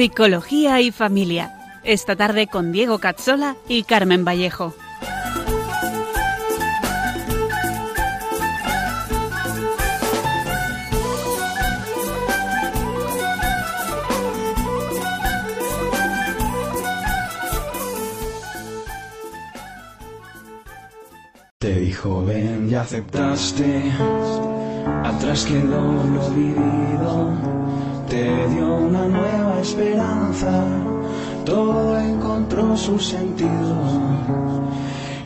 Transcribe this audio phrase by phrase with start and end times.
[0.00, 1.52] Psicología y Familia.
[1.84, 4.74] Esta tarde con Diego Cazzola y Carmen Vallejo.
[21.58, 23.92] Te dijo ven y aceptaste,
[25.04, 27.60] atrás quedó lo vivido,
[28.10, 30.66] te dio una nueva esperanza,
[31.46, 33.48] todo encontró su sentido.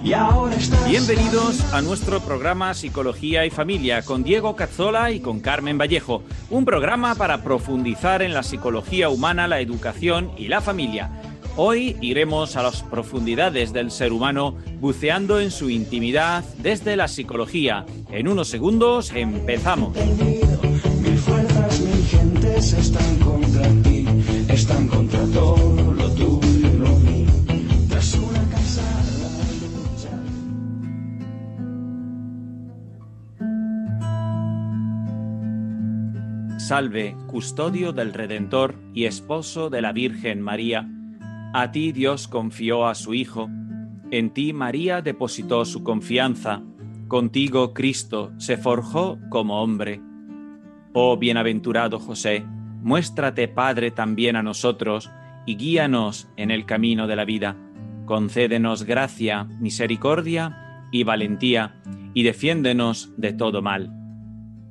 [0.05, 5.41] Y ahora estás Bienvenidos a nuestro programa Psicología y Familia con Diego Cazzola y con
[5.41, 11.11] Carmen Vallejo, un programa para profundizar en la psicología humana, la educación y la familia.
[11.57, 17.87] Hoy iremos a las profundidades del ser humano buceando en su intimidad desde la psicología.
[18.11, 19.97] En unos segundos empezamos.
[22.57, 24.07] Están contra ti,
[24.49, 27.33] están contra todo lo tuyo mío.
[27.89, 28.45] Tras una.
[36.65, 40.89] Salve, custodio del Redentor y esposo de la Virgen María.
[41.53, 43.51] A ti Dios confió a su Hijo.
[44.11, 46.63] En ti María depositó su confianza.
[47.07, 50.01] Contigo Cristo se forjó como hombre.
[50.97, 52.45] Oh bienaventurado José,
[52.83, 55.11] muéstrate Padre también a nosotros
[55.45, 57.57] y guíanos en el camino de la vida.
[58.07, 61.83] Concédenos gracia, misericordia y valentía,
[62.15, 63.91] y defiéndenos de todo mal.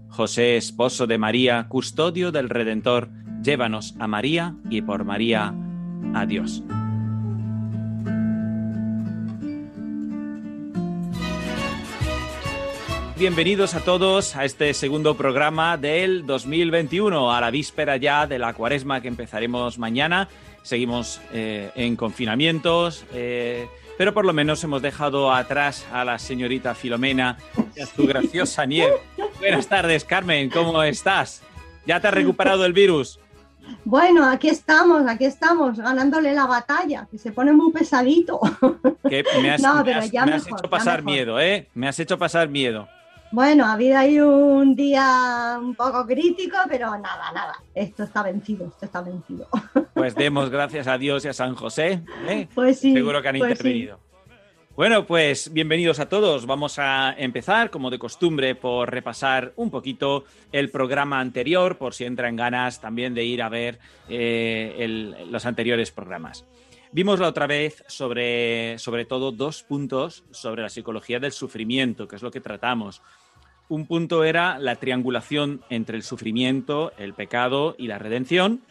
[0.07, 3.09] José, esposo de María, custodio del Redentor,
[3.41, 5.53] llévanos a María y por María
[6.13, 6.63] a Dios.
[13.17, 18.53] Bienvenidos a todos a este segundo programa del 2021, a la víspera ya de la
[18.53, 20.27] cuaresma que empezaremos mañana.
[20.63, 26.73] Seguimos eh, en confinamientos, eh, pero por lo menos hemos dejado atrás a la señorita
[26.73, 27.37] Filomena
[27.75, 28.95] y a su graciosa nieve.
[29.39, 31.43] Buenas tardes, Carmen, ¿cómo estás?
[31.85, 33.19] ¿Ya te has recuperado el virus?
[33.85, 38.39] Bueno, aquí estamos, aquí estamos, ganándole la batalla, que se pone muy pesadito.
[39.07, 41.69] Que me has, No, me pero has- ya me has mejor, hecho pasar miedo, ¿eh?
[41.75, 42.87] Me has hecho pasar miedo.
[43.33, 48.67] Bueno, ha habido ahí un día un poco crítico, pero nada, nada, esto está vencido,
[48.67, 49.47] esto está vencido.
[49.95, 52.47] Pues demos gracias a Dios y a San José, ¿eh?
[52.53, 52.93] Pues sí.
[52.93, 53.53] Seguro que han pues sí.
[53.53, 53.99] intervenido.
[54.75, 56.45] Bueno, pues bienvenidos a todos.
[56.45, 62.05] Vamos a empezar, como de costumbre, por repasar un poquito el programa anterior, por si
[62.05, 63.79] entran ganas también de ir a ver
[64.09, 66.45] eh, el- los anteriores programas.
[66.91, 72.15] Vimos la otra vez sobre, sobre todo dos puntos sobre la psicología del sufrimiento, que
[72.17, 73.01] es lo que tratamos.
[73.73, 78.61] Un punto era la triangulación entre el sufrimiento, el pecado y la redención,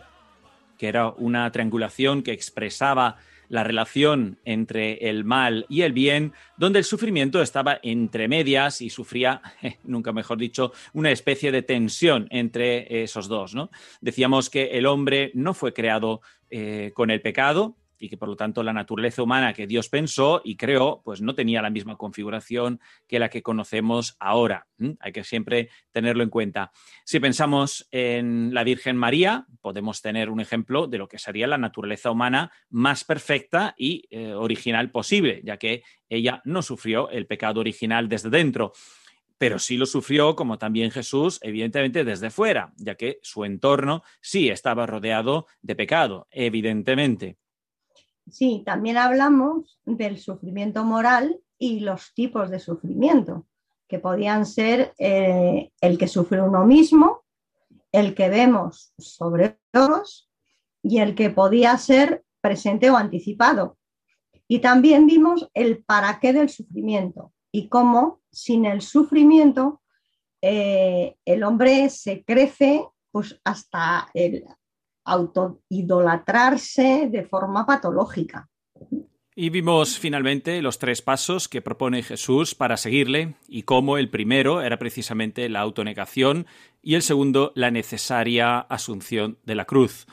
[0.79, 3.17] que era una triangulación que expresaba
[3.49, 8.91] la relación entre el mal y el bien, donde el sufrimiento estaba entre medias y
[8.91, 9.43] sufría,
[9.83, 13.57] nunca mejor dicho, una especie de tensión entre esos dos.
[14.01, 18.35] Decíamos que el hombre no fue creado eh, con el pecado y que por lo
[18.35, 22.81] tanto la naturaleza humana que Dios pensó y creó, pues no tenía la misma configuración
[23.07, 24.67] que la que conocemos ahora.
[24.99, 26.73] Hay que siempre tenerlo en cuenta.
[27.05, 31.59] Si pensamos en la Virgen María, podemos tener un ejemplo de lo que sería la
[31.59, 37.61] naturaleza humana más perfecta y eh, original posible, ya que ella no sufrió el pecado
[37.61, 38.73] original desde dentro,
[39.39, 44.49] pero sí lo sufrió, como también Jesús, evidentemente desde fuera, ya que su entorno sí
[44.49, 47.39] estaba rodeado de pecado, evidentemente.
[48.31, 53.47] Sí, también hablamos del sufrimiento moral y los tipos de sufrimiento,
[53.89, 57.23] que podían ser eh, el que sufre uno mismo,
[57.93, 60.31] el que vemos sobre otros
[60.83, 63.77] y el que podía ser presente o anticipado.
[64.49, 69.83] Y también vimos el para qué del sufrimiento y cómo sin el sufrimiento
[70.41, 74.45] eh, el hombre se crece pues, hasta el
[75.05, 78.49] autoidolatrarse de forma patológica.
[79.35, 84.61] Y vimos finalmente los tres pasos que propone Jesús para seguirle y cómo el primero
[84.61, 86.47] era precisamente la autonegación
[86.83, 90.07] y el segundo la necesaria asunción de la cruz.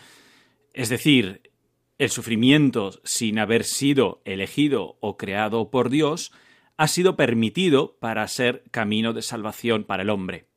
[0.73, 1.51] Es decir,
[1.97, 6.31] el sufrimiento sin haber sido elegido o creado por Dios
[6.77, 10.47] ha sido permitido para ser camino de salvación para el hombre.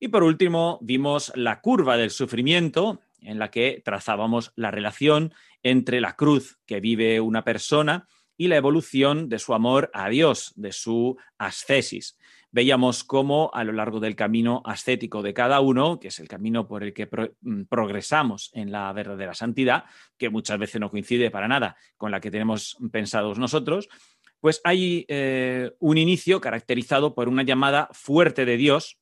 [0.00, 5.32] Y por último, vimos la curva del sufrimiento, en la que trazábamos la relación
[5.62, 8.06] entre la cruz que vive una persona
[8.36, 12.16] y la evolución de su amor a Dios, de su ascesis.
[12.50, 16.68] veíamos cómo a lo largo del camino ascético de cada uno, que es el camino
[16.68, 17.08] por el que
[17.40, 19.84] mm, progresamos en la verdadera santidad,
[20.16, 23.88] que muchas veces no coincide para nada con la que tenemos pensados nosotros,
[24.44, 28.98] pues hay eh, un inicio caracterizado por una llamada fuerte de Dios,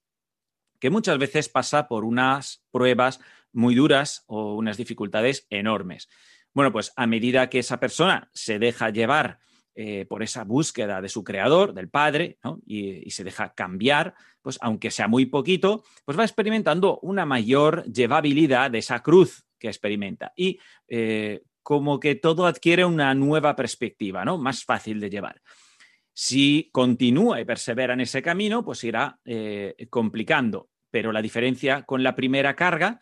[0.78, 3.20] que muchas veces pasa por unas pruebas
[3.52, 6.08] muy duras o unas dificultades enormes.
[6.54, 9.38] Bueno, pues a medida que esa persona se deja llevar
[9.74, 14.90] eh, por esa búsqueda de su creador, del Padre, y, se deja cambiar, pues aunque
[14.90, 20.34] sea muy poquito, pues va experimentando una mayor llevabilidad de esa cruz que experimenta.
[20.36, 20.58] Y
[20.88, 24.36] eh, como que todo adquiere una nueva perspectiva, ¿no?
[24.36, 25.40] Más fácil de llevar.
[26.12, 30.68] Si continúa y persevera en ese camino, pues irá eh, complicando.
[30.90, 33.00] Pero la diferencia con la primera carga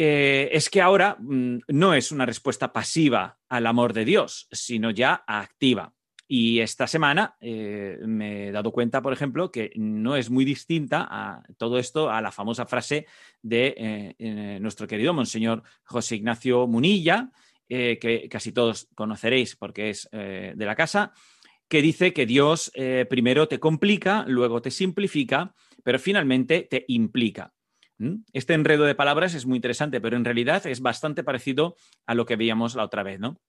[0.00, 4.92] eh, es que ahora mm, no es una respuesta pasiva al amor de Dios, sino
[4.92, 5.92] ya activa.
[6.28, 11.08] Y esta semana eh, me he dado cuenta, por ejemplo, que no es muy distinta
[11.10, 13.06] a todo esto a la famosa frase
[13.42, 17.32] de eh, nuestro querido Monseñor José Ignacio Munilla,
[17.68, 21.12] que casi todos conoceréis porque es de la casa,
[21.68, 22.72] que dice que Dios
[23.10, 27.52] primero te complica, luego te simplifica, pero finalmente te implica.
[28.32, 32.26] Este enredo de palabras es muy interesante, pero en realidad es bastante parecido a lo
[32.26, 33.40] que veíamos la otra vez, ¿no?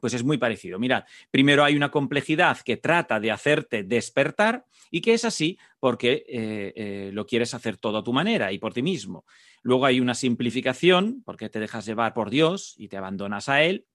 [0.00, 0.78] Pues es muy parecido.
[0.78, 6.24] Mirad, primero hay una complejidad que trata de hacerte despertar y que es así porque
[6.28, 9.24] eh, eh, lo quieres hacer todo a tu manera y por ti mismo.
[9.62, 13.86] Luego hay una simplificación porque te dejas llevar por Dios y te abandonas a Él.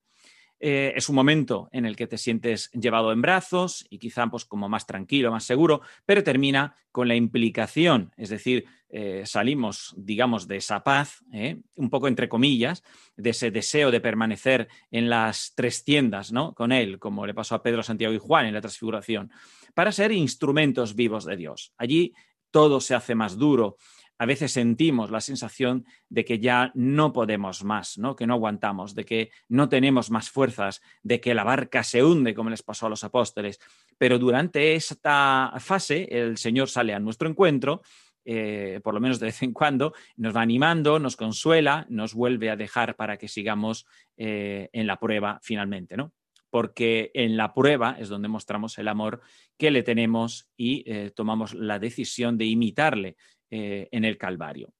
[0.60, 4.46] Eh, es un momento en el que te sientes llevado en brazos y quizá pues,
[4.46, 10.48] como más tranquilo, más seguro, pero termina con la implicación, es decir, eh, salimos, digamos,
[10.48, 11.58] de esa paz, ¿eh?
[11.76, 12.84] un poco entre comillas,
[13.16, 16.54] de ese deseo de permanecer en las tres tiendas, ¿no?
[16.56, 19.32] Con él, como le pasó a Pedro, Santiago y Juan en la transfiguración,
[19.76, 21.74] para ser instrumentos vivos de Dios.
[21.78, 22.14] Allí
[22.50, 23.78] todo se hace más duro,
[24.18, 28.16] a veces sentimos la sensación de que ya no podemos más, ¿no?
[28.16, 32.34] que no aguantamos, de que no tenemos más fuerzas, de que la barca se hunde,
[32.34, 33.60] como les pasó a los apóstoles.
[33.98, 37.82] Pero durante esta fase el Señor sale a nuestro encuentro,
[38.26, 42.50] eh, por lo menos de vez en cuando, nos va animando, nos consuela, nos vuelve
[42.50, 43.86] a dejar para que sigamos
[44.18, 46.14] eh, en la prueba finalmente, ¿no?
[46.50, 49.22] porque en la prueba es donde mostramos el amor
[49.58, 53.18] que le tenemos y eh, tomamos la decisión de imitarle
[53.50, 54.74] eh, en el Calvario.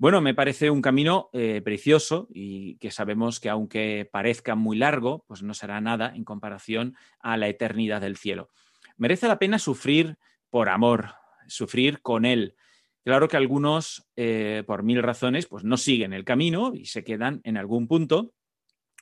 [0.00, 5.24] Bueno, me parece un camino eh, precioso y que sabemos que aunque parezca muy largo,
[5.26, 8.48] pues no será nada en comparación a la eternidad del cielo.
[8.96, 10.16] Merece la pena sufrir
[10.50, 11.14] por amor,
[11.48, 12.54] sufrir con Él.
[13.02, 17.40] Claro que algunos, eh, por mil razones, pues no siguen el camino y se quedan
[17.42, 18.34] en algún punto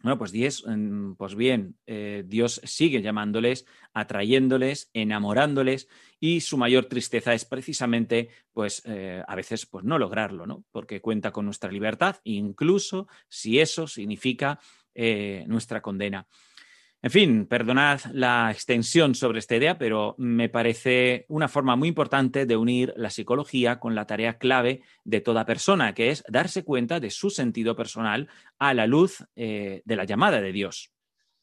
[0.02, 0.32] bueno, pues,
[1.16, 5.88] pues bien, eh, Dios sigue llamándoles, atrayéndoles, enamorándoles
[6.20, 10.64] y su mayor tristeza es precisamente, pues eh, a veces, pues no lograrlo, ¿no?
[10.70, 14.60] Porque cuenta con nuestra libertad, incluso si eso significa
[14.94, 16.26] eh, nuestra condena.
[17.06, 22.46] En fin, perdonad la extensión sobre esta idea, pero me parece una forma muy importante
[22.46, 26.98] de unir la psicología con la tarea clave de toda persona, que es darse cuenta
[26.98, 30.92] de su sentido personal a la luz eh, de la llamada de Dios.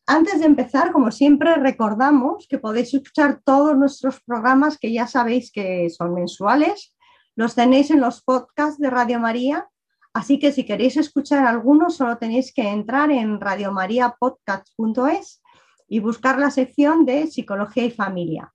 [0.06, 5.50] Antes de empezar, como siempre, recordamos que podéis escuchar todos nuestros programas que ya sabéis
[5.50, 6.94] que son mensuales.
[7.38, 9.70] Los tenéis en los podcasts de Radio María.
[10.12, 15.40] Así que si queréis escuchar algunos, solo tenéis que entrar en radiomariapodcast.es
[15.88, 18.54] y buscar la sección de psicología y familia.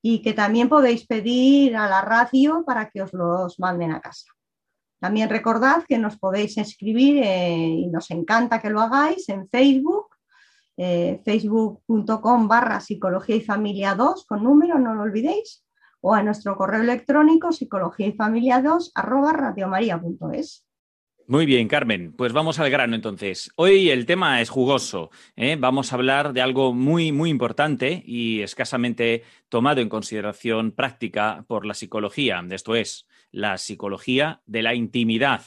[0.00, 4.30] Y que también podéis pedir a la radio para que os los manden a casa.
[5.00, 10.08] También recordad que nos podéis escribir eh, y nos encanta que lo hagáis en Facebook,
[10.76, 15.64] eh, facebook.com barra psicología y familia 2 con número, no lo olvidéis,
[16.00, 20.67] o a nuestro correo electrónico psicología y familia 2 arroba radiomaria.es.
[21.30, 22.14] Muy bien, Carmen.
[22.16, 23.52] Pues vamos al grano entonces.
[23.56, 25.10] Hoy el tema es jugoso.
[25.36, 25.58] ¿eh?
[25.60, 31.66] Vamos a hablar de algo muy, muy importante y escasamente tomado en consideración práctica por
[31.66, 32.42] la psicología.
[32.50, 35.42] Esto es, la psicología de la intimidad.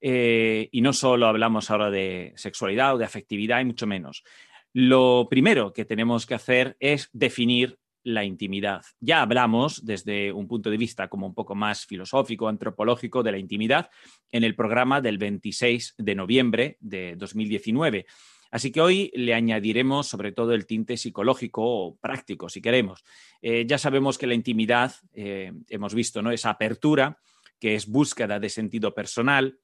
[0.00, 4.24] Eh, y no solo hablamos ahora de sexualidad o de afectividad, y mucho menos.
[4.72, 8.82] Lo primero que tenemos que hacer es definir la intimidad.
[9.00, 13.38] Ya hablamos desde un punto de vista como un poco más filosófico, antropológico de la
[13.38, 13.90] intimidad
[14.30, 18.06] en el programa del 26 de noviembre de 2019.
[18.50, 23.02] Así que hoy le añadiremos sobre todo el tinte psicológico o práctico, si queremos.
[23.40, 26.30] Eh, ya sabemos que la intimidad, eh, hemos visto, ¿no?
[26.30, 27.18] Esa apertura,
[27.58, 29.58] que es búsqueda de sentido personal,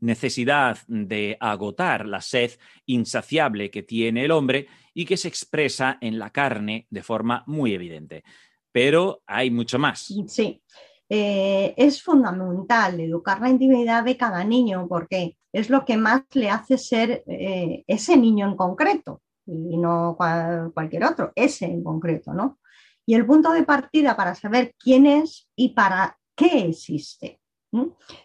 [0.00, 2.52] necesidad de agotar la sed
[2.86, 7.74] insaciable que tiene el hombre y que se expresa en la carne de forma muy
[7.74, 8.24] evidente.
[8.72, 10.12] pero hay mucho más.
[10.28, 10.62] Sí,
[11.08, 16.50] eh, es fundamental educar la intimidad de cada niño porque es lo que más le
[16.50, 22.60] hace ser eh, ese niño en concreto y no cualquier otro, ese en concreto, ¿no?
[23.04, 27.39] Y el punto de partida para saber quién es y para qué existe.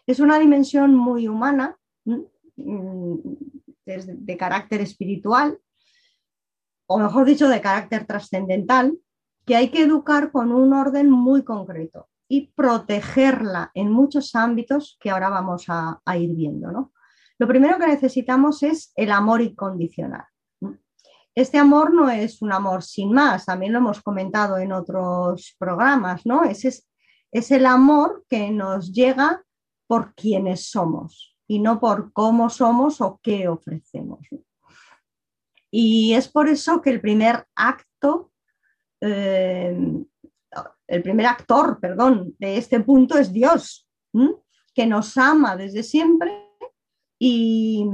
[0.07, 2.23] Es una dimensión muy humana, mm,
[3.85, 5.59] de carácter espiritual,
[6.87, 8.97] o mejor dicho, de carácter trascendental,
[9.45, 15.11] que hay que educar con un orden muy concreto y protegerla en muchos ámbitos que
[15.11, 16.91] ahora vamos a, ir viendo.
[17.37, 20.25] Lo primero que necesitamos es el amor incondicional.
[21.35, 26.25] Este amor no es un amor sin más, también lo hemos comentado en otros programas,
[26.25, 26.45] ¿no?
[26.45, 26.87] Es, es,
[27.38, 29.44] es el amor que nos llega
[29.88, 34.20] por quienes somos y no por cómo somos o qué ofrecemos.
[35.70, 38.32] Y es por eso que el primer acto
[39.01, 39.77] eh,
[40.88, 43.88] el primer actor, perdón, de este punto es Dios,
[44.74, 46.32] que nos ama desde siempre
[47.20, 47.86] y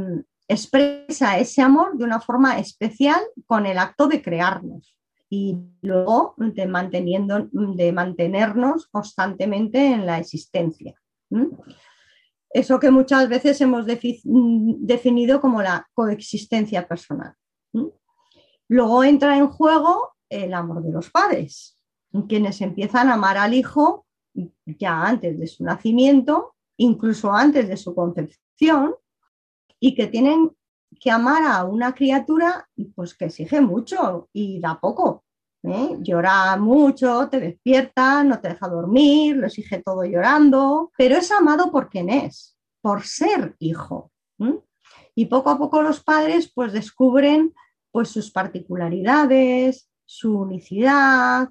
[0.48, 4.96] expresa ese amor de una forma especial con el acto de crearnos
[5.34, 10.94] y luego de, manteniendo, de mantenernos constantemente en la existencia.
[12.50, 17.34] Eso que muchas veces hemos definido como la coexistencia personal.
[18.68, 21.82] Luego entra en juego el amor de los padres,
[22.28, 24.06] quienes empiezan a amar al hijo
[24.66, 28.96] ya antes de su nacimiento, incluso antes de su concepción,
[29.80, 30.52] y que tienen
[31.00, 35.24] que amar a una criatura pues que exige mucho y da poco.
[35.64, 35.98] ¿eh?
[36.00, 41.72] Llora mucho, te despierta, no te deja dormir, lo exige todo llorando, pero es amado
[41.72, 44.12] por quien es, por ser hijo.
[45.14, 47.54] Y poco a poco los padres pues descubren
[47.92, 51.50] pues sus particularidades, su unicidad,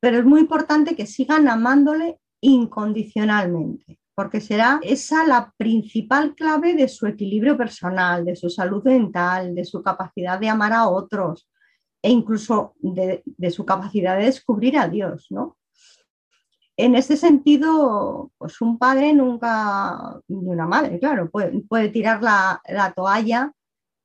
[0.00, 6.88] pero es muy importante que sigan amándole incondicionalmente, porque será esa la principal clave de
[6.88, 11.48] su equilibrio personal, de su salud mental, de su capacidad de amar a otros
[12.02, 15.56] e incluso de, su capacidad de descubrir a Dios, ¿no?
[16.76, 22.60] En este sentido, pues un padre nunca, ni una madre, claro, puede, tirar la,
[22.94, 23.52] toalla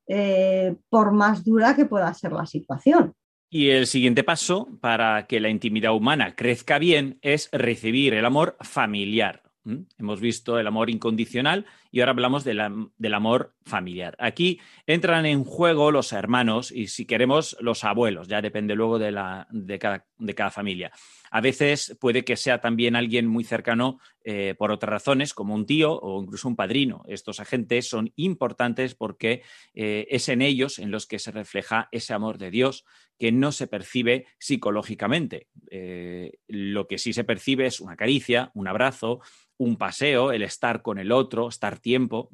[0.08, 3.14] eh, por más dura que pueda ser la situación.
[3.50, 8.56] Y el siguiente paso para que la intimidad humana crezca bien es recibir el amor
[8.62, 9.49] familiar.
[9.98, 14.16] Hemos visto el amor incondicional y ahora hablamos del amor familiar.
[14.20, 19.12] Aquí entran en juego los hermanos y si queremos los abuelos, ya depende luego de,
[19.12, 20.92] la, de, cada, de cada, familia.
[21.30, 25.66] A veces puede que sea también alguien muy cercano eh, por otras razones, como un
[25.66, 27.04] tío o incluso un padrino.
[27.08, 32.14] Estos agentes son importantes porque eh, es en ellos en los que se refleja ese
[32.14, 32.86] amor de Dios
[33.20, 35.48] que no se percibe psicológicamente.
[35.70, 39.20] Eh, lo que sí se percibe es una caricia, un abrazo,
[39.60, 42.32] un paseo, el estar con el otro, estar tiempo.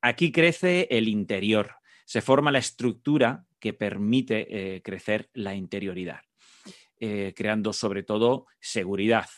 [0.00, 6.22] Aquí crece el interior, se forma la estructura que permite eh, crecer la interioridad,
[6.98, 9.28] eh, creando sobre todo seguridad,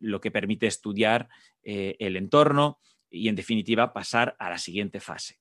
[0.00, 1.28] lo que permite estudiar
[1.62, 2.78] el entorno
[3.10, 5.38] y, en definitiva, pasar a la siguiente fase.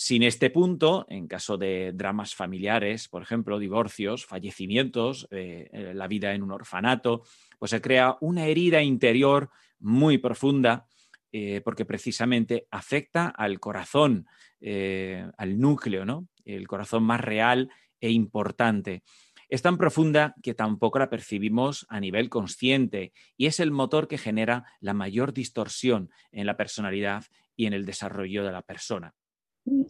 [0.00, 6.06] Sin este punto, en caso de dramas familiares, por ejemplo, divorcios, fallecimientos, eh, eh, la
[6.06, 7.24] vida en un orfanato,
[7.58, 10.86] pues se crea una herida interior muy profunda
[11.32, 14.26] eh, porque precisamente afecta al corazón,
[14.60, 16.26] al núcleo, ¿no?
[16.44, 19.02] El corazón más real e importante.
[19.48, 24.18] Es tan profunda que tampoco la percibimos a nivel consciente y es el motor que
[24.18, 27.24] genera la mayor distorsión en la personalidad
[27.56, 29.14] y en el desarrollo de la persona.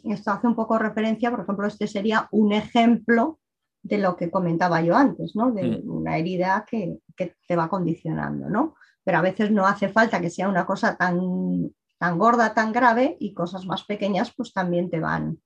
[0.05, 3.41] Esto hace un poco referencia, por ejemplo, este sería un ejemplo
[3.83, 5.53] de lo que comentaba yo antes, ¿no?
[5.53, 5.91] De mm.
[5.91, 8.75] una herida que, te va condicionando, ¿no?
[9.03, 13.17] Pero a veces no hace falta que sea una cosa tan, tan gorda, tan grave
[13.19, 15.39] y cosas más pequeñas pues también te van,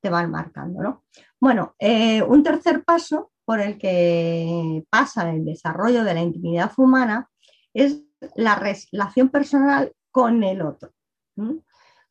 [0.00, 1.04] te van marcando, ¿no?
[1.40, 7.28] Bueno, eh, un tercer paso por el que pasa el desarrollo de la intimidad humana
[7.74, 8.02] es
[8.34, 10.90] la relación personal con el otro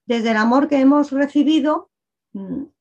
[0.08, 1.92] desde el amor que hemos recibido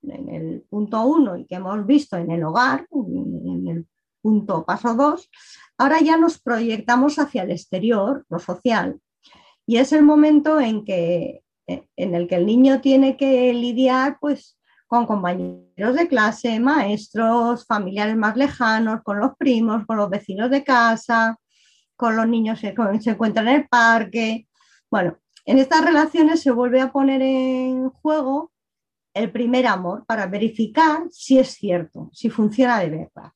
[0.03, 3.87] en el punto uno y que hemos visto en el hogar, en el
[4.21, 5.31] punto paso dos,
[5.79, 9.01] ahora ya nos proyectamos hacia el exterior, lo social,
[9.67, 14.59] y es el momento en, que, en el que el niño tiene que lidiar pues,
[14.87, 20.63] con compañeros de clase, maestros, familiares más lejanos, con los primos, con los vecinos de
[20.63, 21.39] casa,
[21.97, 24.47] con los niños que se encuentran en el parque.
[24.91, 28.53] Bueno, en estas relaciones se vuelve a poner en juego
[29.17, 33.33] el primer amor para verificar si es cierto, si funciona de verdad.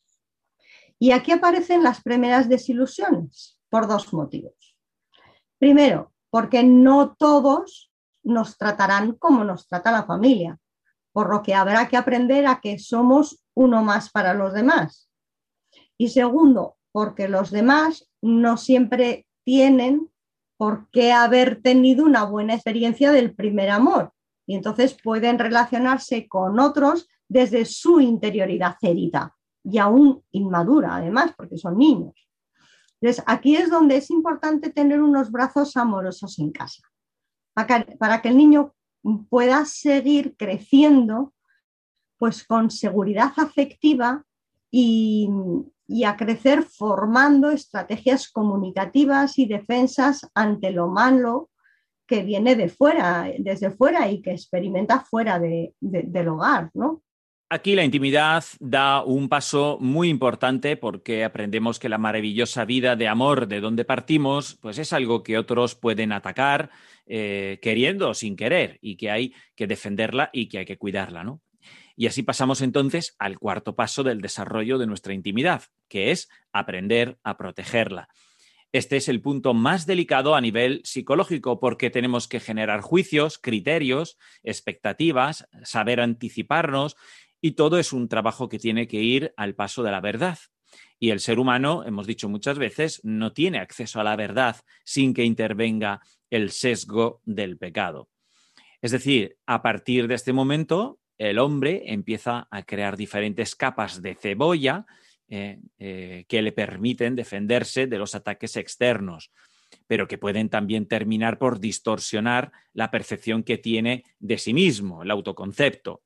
[0.98, 4.76] Y aquí aparecen las primeras desilusiones por dos motivos.
[5.58, 7.90] Primero, porque no todos
[8.22, 10.58] nos tratarán como nos trata la familia,
[11.12, 15.10] por lo que habrá que aprender a que somos uno más para los demás.
[15.96, 20.10] Y segundo, porque los demás no siempre tienen
[20.58, 24.12] por qué haber tenido una buena experiencia del primer amor.
[24.50, 31.56] Y entonces pueden relacionarse con otros desde su interioridad herida y aún inmadura, además, porque
[31.56, 32.28] son niños.
[33.00, 36.82] Entonces, aquí es donde es importante tener unos brazos amorosos en casa,
[37.54, 38.74] para que, el niño
[39.28, 41.32] pueda seguir creciendo
[42.18, 44.24] pues con seguridad afectiva
[44.68, 45.30] y,
[45.86, 51.50] y a crecer formando estrategias comunicativas y defensas ante lo malo
[52.10, 57.04] que viene de fuera, desde fuera y que experimenta fuera del hogar, ¿no?
[57.48, 63.06] Aquí la intimidad da un paso muy importante porque aprendemos que la maravillosa vida de
[63.06, 66.70] amor de donde partimos, pues es algo que otros pueden atacar
[67.06, 71.22] eh, queriendo o sin querer y que hay que defenderla y que hay que cuidarla,
[71.22, 71.40] ¿no?
[71.94, 77.18] Y así pasamos entonces al cuarto paso del desarrollo de nuestra intimidad, que es aprender
[77.22, 78.08] a protegerla.
[78.72, 84.16] Este es el punto más delicado a nivel psicológico porque tenemos que generar juicios, criterios,
[84.44, 86.96] expectativas, saber anticiparnos
[87.40, 90.38] y todo es un trabajo que tiene que ir al paso de la verdad.
[91.00, 95.14] Y el ser humano, hemos dicho muchas veces, no tiene acceso a la verdad sin
[95.14, 98.08] que intervenga el sesgo del pecado.
[98.82, 104.14] Es decir, a partir de este momento, el hombre empieza a crear diferentes capas de
[104.14, 104.86] cebolla
[105.32, 109.30] eh, eh, que le permiten defenderse de los ataques externos,
[109.86, 115.10] pero que pueden también terminar por distorsionar la percepción que tiene de sí mismo, el
[115.12, 116.02] autoconcepto.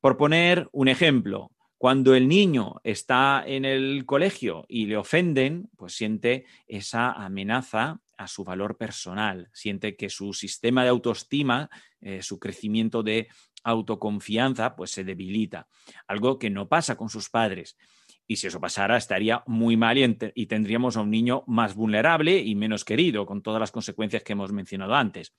[0.00, 5.94] Por poner un ejemplo, cuando el niño está en el colegio y le ofenden, pues
[5.94, 11.68] siente esa amenaza a su valor personal, siente que su sistema de autoestima,
[12.00, 13.28] eh, su crecimiento de
[13.64, 15.66] autoconfianza, pues se debilita,
[16.06, 17.76] algo que no pasa con sus padres.
[18.26, 19.98] Y si eso pasara, estaría muy mal
[20.34, 24.32] y, tendríamos a un niño más vulnerable y menos querido, con todas las consecuencias que
[24.32, 25.34] hemos mencionado antes.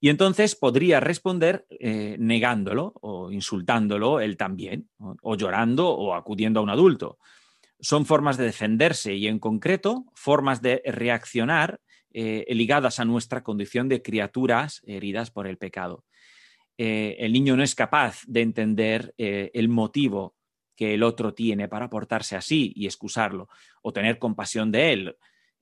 [0.00, 6.62] Y entonces podría responder eh, negándolo o insultándolo él también, o, llorando o acudiendo a
[6.62, 7.18] un adulto.
[7.80, 11.80] Son formas de defenderse y en concreto formas de reaccionar
[12.10, 16.04] eh, ligadas a nuestra condición de criaturas heridas por el pecado.
[16.76, 20.33] Eh, el niño no es capaz de entender el motivo
[20.76, 23.48] que el otro tiene para portarse así y excusarlo
[23.82, 25.16] o tener compasión de él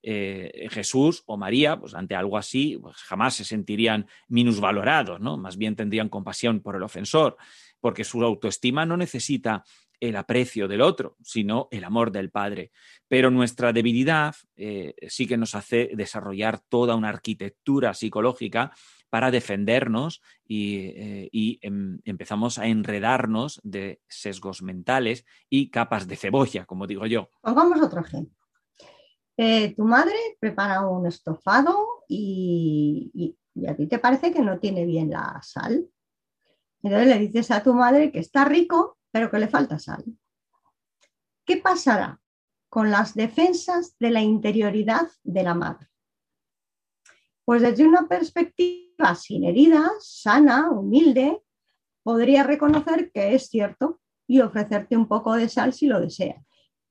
[0.05, 5.37] eh, Jesús o María, pues ante algo así, pues jamás se sentirían minusvalorados, ¿no?
[5.37, 7.37] Más bien tendrían compasión por el ofensor,
[7.79, 9.63] porque su autoestima no necesita
[10.01, 12.73] el aprecio del otro, sino el amor del Padre.
[13.07, 18.73] Pero nuestra debilidad eh, sí que nos hace desarrollar toda una arquitectura psicológica
[19.13, 26.65] para defendernos y, eh, em, empezamos a enredarnos de sesgos mentales y capas de cebolla,
[26.65, 27.29] como digo yo.
[27.43, 28.35] Pongamos otro ejemplo.
[29.37, 33.37] Eh, tu madre prepara un estofado y,
[33.69, 35.87] a ti te parece que no tiene bien la sal.
[36.83, 40.03] Entonces le dices a tu madre que está rico, pero que le falta sal.
[41.45, 42.19] ¿Qué pasará
[42.71, 45.89] con las defensas de la interioridad de la madre?
[47.45, 51.43] Pues desde una perspectiva sin heridas, sana, humilde,
[52.03, 56.43] podría reconocer que es cierto y ofrecerte un poco de sal si lo desea.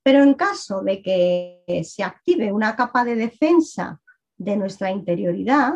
[0.04, 4.00] Pero en caso de que se active una capa de defensa
[4.38, 5.74] de nuestra interioridad,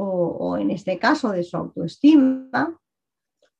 [0.00, 2.78] o, en este caso de su autoestima,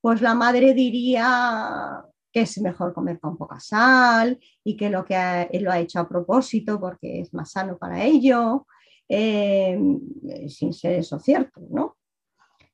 [0.01, 5.49] pues la madre diría que es mejor comer con poca sal y que lo que
[5.61, 8.67] lo ha hecho a propósito porque es más sano para ello,
[9.09, 9.79] eh,
[10.49, 11.97] sin ser eso cierto, ¿no?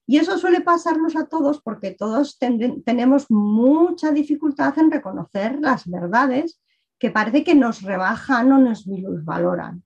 [0.07, 6.61] Y eso suele pasarnos a todos porque todos tenemos mucha dificultad en reconocer las verdades
[6.99, 9.83] que parece que nos rebajan o nos minusvaloran.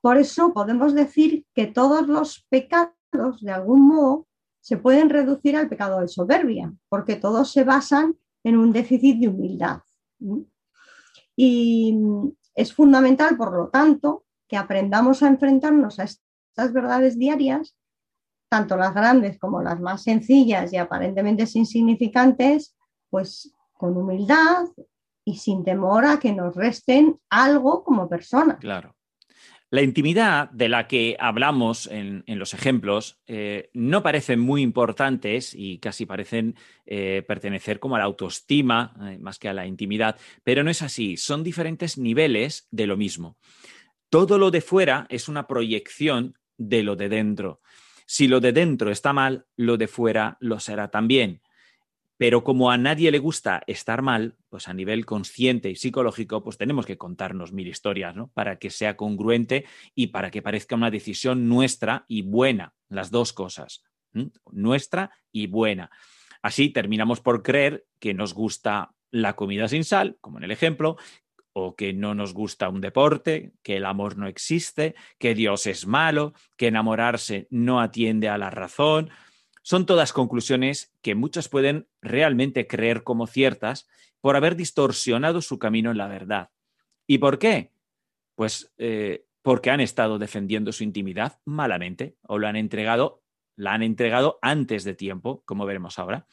[0.00, 4.26] Por eso podemos decir que todos los pecados, de algún modo,
[4.60, 9.28] se pueden reducir al pecado de soberbia, porque todos se basan en un déficit de
[9.28, 9.80] humildad.
[11.36, 11.98] Y
[12.54, 17.76] es fundamental, por lo tanto, que aprendamos a enfrentarnos a estas verdades diarias,
[18.48, 22.76] tanto las grandes como las más sencillas y aparentemente insignificantes,
[23.10, 24.66] pues con humildad,
[25.26, 28.58] y sin temor a que nos resten algo como persona.
[28.58, 28.94] Claro.
[29.68, 35.78] La intimidad de la que hablamos en, los ejemplos eh, no parecen muy importantes y
[35.78, 36.54] casi parecen
[36.86, 40.82] eh, pertenecer como a la autoestima eh, más que a la intimidad, pero no es
[40.82, 43.36] así, son diferentes niveles de lo mismo.
[44.16, 47.60] Todo lo de fuera es una proyección de lo de dentro.
[48.06, 51.42] Si lo de dentro está mal, lo de fuera lo será también.
[52.16, 56.56] Pero como a nadie le gusta estar mal, pues a nivel consciente y psicológico, pues
[56.56, 58.28] tenemos que contarnos mil historias, ¿no?
[58.28, 63.34] Para que sea congruente y para que parezca una decisión nuestra y buena, las dos
[63.34, 63.84] cosas,
[64.50, 65.90] nuestra y buena.
[66.40, 70.96] Así terminamos por creer que nos gusta la comida sin sal, como en el ejemplo,
[71.58, 75.86] o que no nos gusta un deporte, que el amor no existe, que Dios es
[75.86, 79.08] malo, que enamorarse no atiende a la razón,
[79.62, 83.88] son todas conclusiones que muchos pueden realmente creer como ciertas
[84.20, 86.50] por haber distorsionado su camino en la verdad.
[87.06, 87.72] ¿Y por qué?
[88.34, 93.22] Pues eh, porque han estado defendiendo su intimidad malamente o lo han entregado,
[93.56, 96.26] la han entregado antes de tiempo, como veremos ahora.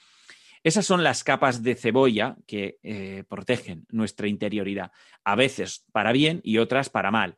[0.63, 4.91] Esas son las capas de cebolla que eh, protegen nuestra interioridad,
[5.23, 7.35] a veces para bien y otras para mal.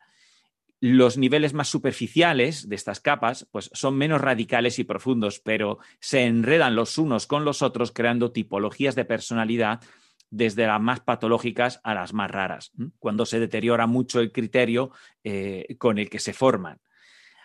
[0.79, 6.25] Los niveles más superficiales de estas capas pues, son menos radicales y profundos, pero se
[6.25, 9.81] enredan los unos con los otros creando tipologías de personalidad
[10.29, 14.91] desde las más patológicas a las más raras, cuando se deteriora mucho el criterio
[15.23, 16.79] eh, con el que se forman.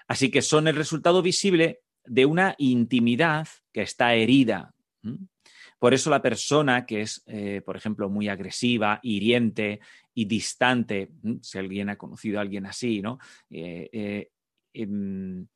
[0.09, 4.75] Así que son el resultado visible de una intimidad que está herida.
[5.81, 9.81] Por eso la persona que es, eh, por ejemplo, muy agresiva, hiriente
[10.13, 13.19] y distante, si alguien ha conocido a alguien así, ¿no?
[13.49, 14.31] Eh, eh,
[14.75, 15.47] em,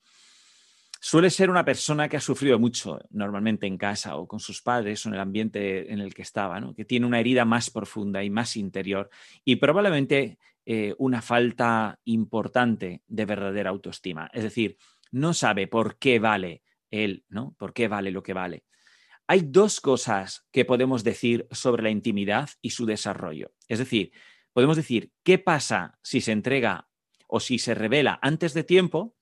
[0.98, 5.04] suele ser una persona que ha sufrido mucho normalmente en casa o con sus padres
[5.04, 6.74] o en el ambiente en el que estaba, ¿no?
[6.74, 9.10] que tiene una herida más profunda y más interior
[9.44, 10.38] y probablemente
[10.96, 14.30] una falta importante de verdadera autoestima.
[14.32, 14.78] Es decir,
[15.12, 17.54] no sabe por qué vale él, ¿no?
[17.58, 18.64] ¿Por qué vale lo que vale?
[19.26, 23.52] Hay dos cosas que podemos decir sobre la intimidad y su desarrollo.
[23.68, 24.12] Es decir,
[24.52, 26.88] podemos decir qué pasa si se entrega
[27.26, 29.16] o si se revela antes de tiempo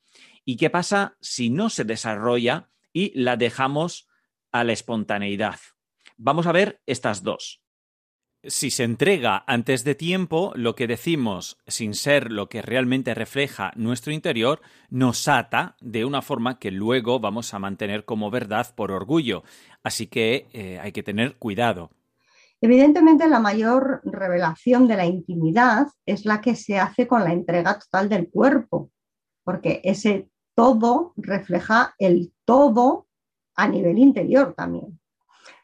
[0.44, 4.08] y qué pasa si no se desarrolla y la dejamos
[4.50, 5.60] a la espontaneidad.
[6.16, 7.62] Vamos a ver estas dos
[8.44, 13.72] si se entrega antes de tiempo, lo que decimos, sin ser lo que realmente refleja
[13.76, 18.90] nuestro interior, nos ata de una forma que luego vamos a mantener como verdad por
[18.90, 19.44] orgullo.
[19.82, 21.90] Así que eh, hay que tener cuidado.
[22.60, 27.78] Evidentemente, la mayor revelación de la intimidad es la que se hace con la entrega
[27.78, 28.90] total del cuerpo,
[29.44, 33.06] porque ese todo refleja el todo
[33.54, 35.00] a nivel interior también.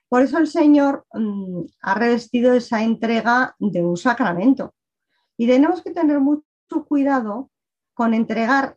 [0.08, 4.74] Por eso el Señor mm, ha revestido esa entrega de un sacramento.
[5.36, 6.44] Y tenemos que tener mucho
[6.86, 7.50] cuidado
[7.94, 8.76] con entregar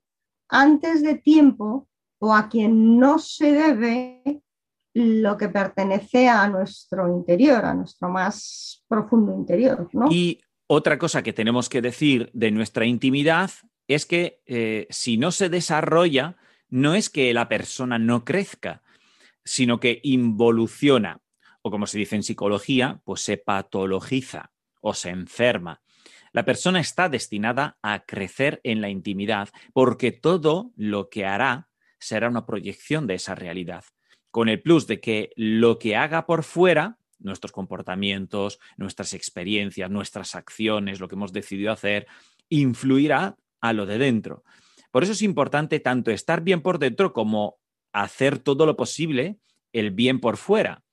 [0.50, 1.88] antes de tiempo
[2.20, 4.42] o a quien no se debe
[4.94, 9.90] lo que pertenece a nuestro interior, a nuestro más profundo interior.
[10.10, 13.52] Y otra cosa que tenemos que decir de nuestra intimidad
[13.88, 16.38] es que eh, si no se desarrolla,
[16.70, 18.82] no es que la persona no crezca,
[19.44, 21.22] sino que involuciona,
[21.62, 24.52] o como se dice en psicología, pues se patologiza
[24.82, 25.82] o se enferma.
[26.34, 32.30] La persona está destinada a crecer en la intimidad porque todo lo que hará será
[32.30, 33.84] una proyección de esa realidad,
[34.32, 40.36] con el plus de que lo que haga por fuera, nuestros comportamientos, nuestras experiencias, nuestras
[40.36, 42.08] acciones, lo que hemos decidido hacer,
[42.50, 44.44] influirá a lo de dentro.
[44.90, 47.61] Por eso es importante tanto estar bien por dentro como
[47.94, 49.38] hacer todo lo posible
[49.74, 50.84] el bien por fuera.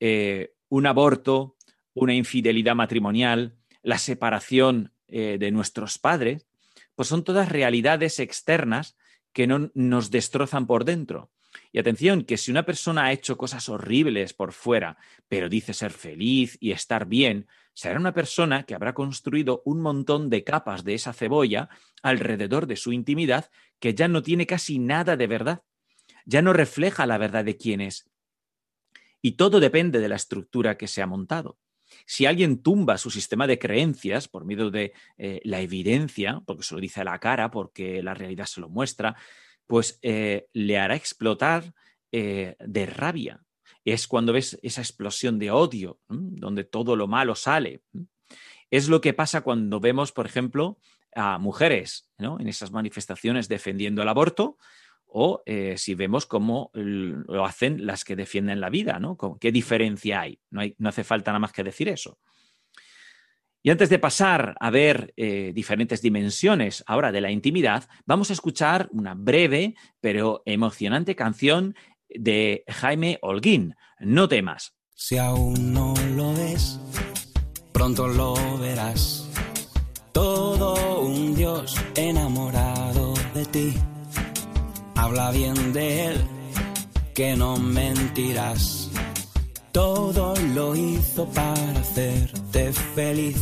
[0.00, 1.56] Eh, un aborto,
[1.94, 6.46] una infidelidad matrimonial, la separación eh, de nuestros padres,
[6.94, 8.96] pues son todas realidades externas
[9.32, 11.30] que no nos destrozan por dentro.
[11.70, 14.96] Y atención, que si una persona ha hecho cosas horribles por fuera,
[15.28, 20.30] pero dice ser feliz y estar bien, será una persona que habrá construido un montón
[20.30, 21.68] de capas de esa cebolla
[22.02, 25.62] alrededor de su intimidad que ya no tiene casi nada de verdad,
[26.24, 28.10] ya no refleja la verdad de quién es.
[29.20, 31.58] Y todo depende de la estructura que se ha montado.
[32.06, 36.74] Si alguien tumba su sistema de creencias por medio de eh, la evidencia, porque se
[36.74, 39.16] lo dice a la cara, porque la realidad se lo muestra,
[39.66, 41.72] pues eh, le hará explotar
[42.10, 43.42] eh, de rabia.
[43.84, 47.82] Es cuando ves esa explosión de odio, donde todo lo malo sale.
[48.70, 50.78] Es lo que pasa cuando vemos, por ejemplo,
[51.14, 54.56] a mujeres en esas manifestaciones defendiendo el aborto,
[55.12, 59.16] o eh, si vemos cómo lo hacen las que defienden la vida, ¿no?
[59.40, 60.40] ¿Qué diferencia hay?
[60.50, 60.74] No, hay?
[60.78, 62.18] no hace falta nada más que decir eso.
[63.64, 68.32] Y antes de pasar a ver eh, diferentes dimensiones ahora de la intimidad, vamos a
[68.32, 71.76] escuchar una breve pero emocionante canción
[72.08, 74.74] de Jaime Holguín, No temas.
[74.94, 76.80] Si aún no lo ves,
[77.72, 79.28] pronto lo verás.
[80.12, 83.74] Todo un Dios enamorado de ti.
[85.02, 86.24] Habla bien de él,
[87.12, 88.88] que no mentirás.
[89.72, 93.36] Todo lo hizo para hacerte feliz.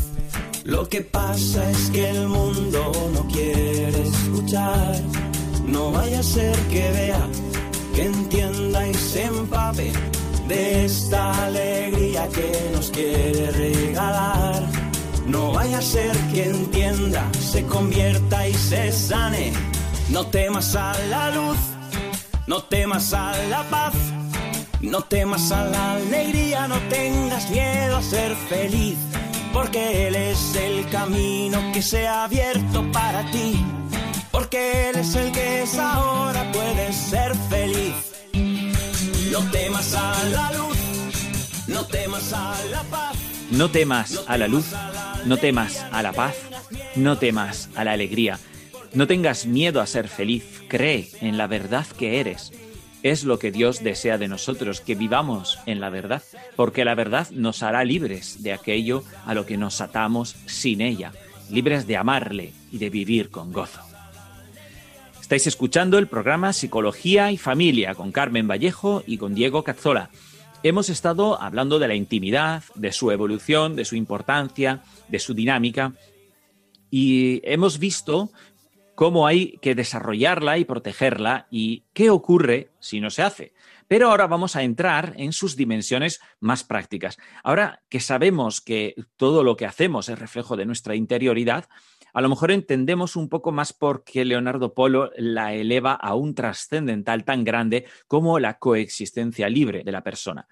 [0.65, 5.03] Lo que pasa es que el mundo no quiere escuchar.
[5.67, 7.29] No vaya a ser que vea,
[7.95, 9.93] que entienda y se empape
[10.49, 14.67] de esta alegría que nos quiere regalar.
[15.27, 19.53] No vaya a ser que entienda, se convierta y se sane.
[20.11, 21.59] No temas a la luz,
[22.47, 23.95] no temas a la paz.
[24.83, 28.97] No temas a la alegría, no tengas miedo a ser feliz,
[29.53, 33.63] porque Él es el camino que se ha abierto para ti,
[34.31, 37.95] porque Él es el que ahora, puedes ser feliz.
[39.31, 40.79] No temas a la luz,
[41.69, 43.17] no temas a la paz.
[43.51, 44.65] No temas a la luz,
[45.27, 46.37] no temas a la paz,
[46.97, 48.39] no temas a la alegría.
[48.93, 52.53] No tengas miedo a ser feliz, cree en la verdad que eres.
[53.05, 56.23] Es lo que Dios desea de nosotros, que vivamos en la verdad,
[56.57, 61.13] porque la verdad nos hará libres de aquello a lo que nos atamos sin ella,
[61.51, 63.81] libres de amarle y de vivir con gozo.
[65.21, 70.11] Estáis escuchando el programa Psicología y Familia con Carmen Vallejo y con Diego Cazzola.
[70.65, 75.95] Hemos estado hablando de la intimidad, de su evolución, de su importancia, de su dinámica
[76.91, 78.31] y hemos visto
[79.01, 83.55] cómo hay que desarrollarla y protegerla y qué ocurre si no se hace.
[83.89, 87.17] Pero ahora vamos a entrar en sus dimensiones más prácticas.
[87.43, 91.67] Ahora que sabemos que todo lo que hacemos es reflejo de nuestra interioridad,
[92.13, 96.35] a lo mejor entendemos un poco más por qué Leonardo Polo la eleva a un
[96.35, 100.47] trascendental tan grande como la coexistencia libre de la persona.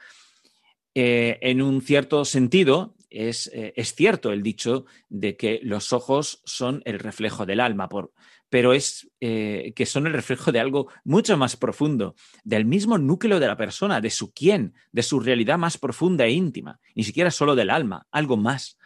[0.95, 6.43] Eh, en un cierto sentido, es, eh, es, cierto el dicho de que los ojos
[6.45, 8.13] son el reflejo del alma, por,
[8.51, 13.41] pero es eh, que son el reflejo de algo mucho más profundo, del mismo núcleo
[13.41, 17.31] de la persona, de su quién, de su realidad más profunda e íntima, ni siquiera
[17.31, 18.79] solo del alma, algo más.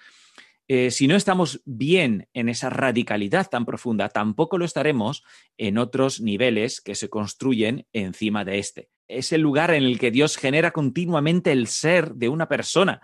[0.69, 5.25] Eh, si no estamos bien en esa radicalidad tan profunda, tampoco lo estaremos
[5.59, 8.89] en otros niveles que se construyen encima de este.
[9.09, 13.01] Es el lugar en el que Dios genera continuamente el ser de una persona,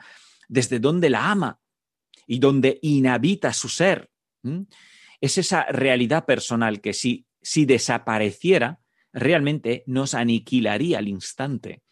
[0.48, 1.60] desde donde la ama
[2.26, 4.10] y donde inhabita su ser
[5.20, 8.80] es esa realidad personal que si, si desapareciera,
[9.12, 11.82] realmente nos aniquilaría al instante,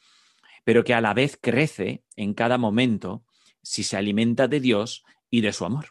[0.64, 3.24] pero que a la vez crece en cada momento
[3.62, 5.86] si se alimenta de Dios y de su amor.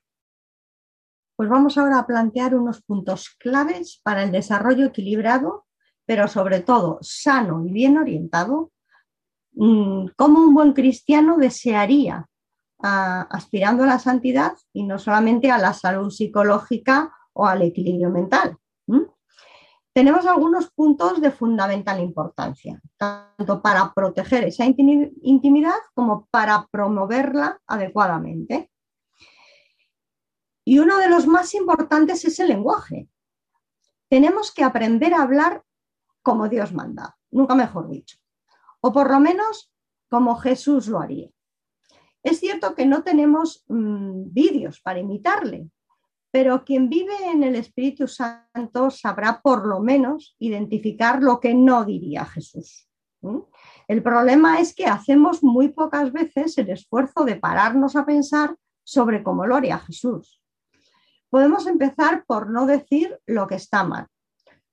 [1.35, 5.65] Pues vamos ahora a plantear unos puntos claves para el desarrollo equilibrado,
[6.05, 8.71] pero sobre todo sano y bien orientado,
[9.53, 12.25] mm, como un buen cristiano desearía,
[12.81, 18.09] ah, aspirando a la santidad y no solamente a la salud psicológica o al equilibrio
[18.09, 18.57] mental.
[19.93, 28.69] Tenemos algunos puntos de fundamental importancia, tanto para proteger esa intimidad como para promoverla adecuadamente.
[30.65, 33.07] Y uno de los más importantes es el lenguaje.
[34.09, 35.63] Tenemos que aprender a hablar
[36.21, 38.17] como Dios manda, nunca mejor dicho,
[38.81, 39.71] o por lo menos
[40.09, 41.29] como Jesús lo haría.
[42.21, 45.69] Es cierto que no tenemos mm, vídeos para imitarle,
[46.35, 51.85] pero quien vive en el Espíritu Santo sabrá por lo menos identificar lo que no
[51.85, 52.89] diría Jesús.
[53.87, 59.23] El problema es que hacemos muy pocas veces el esfuerzo de pararnos a pensar sobre
[59.23, 60.43] cómo lo haría Jesús.
[61.29, 64.07] Podemos empezar por no decir lo que está mal,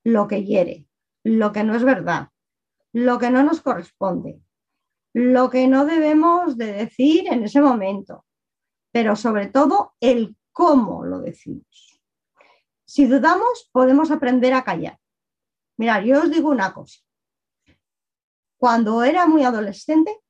[0.02, 0.88] lo que hiere,
[1.22, 2.30] lo que no es verdad,
[2.92, 4.42] lo que no nos corresponde,
[5.14, 8.24] lo que no debemos de decir en ese momento,
[8.90, 12.00] pero sobre todo el cómo lo decimos.
[12.84, 14.98] Si dudamos, podemos aprender a callar.
[15.78, 17.00] Mirad, yo os digo una cosa.
[18.58, 20.20] Cuando era muy adolescente,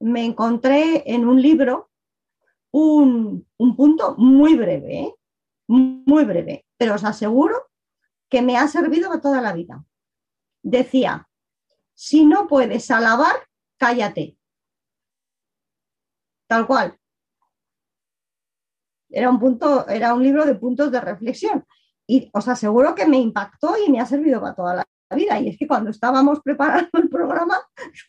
[0.00, 1.90] me encontré en un libro
[2.70, 3.46] un,
[3.76, 5.14] punto muy breve, ¿eh?
[5.66, 7.70] muy breve, pero os aseguro
[8.28, 9.84] que me ha servido toda la vida.
[10.62, 11.28] Decía,
[11.94, 13.48] si no puedes alabar,
[13.78, 14.36] cállate.
[16.46, 16.98] Tal cual
[19.14, 21.64] era un, punto, era un libro de puntos de reflexión.
[22.06, 25.38] Y os aseguro que me impactó y me ha servido para toda la vida.
[25.38, 27.60] Y es que cuando estábamos preparando el programa,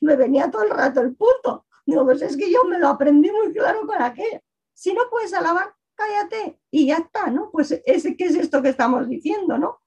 [0.01, 1.65] me venía todo el rato el punto.
[1.85, 4.41] Digo, pues es que yo me lo aprendí muy claro para qué.
[4.73, 7.49] Si no puedes alabar, cállate y ya está, ¿no?
[7.51, 9.79] Pues ese, ¿qué es esto que estamos diciendo, no?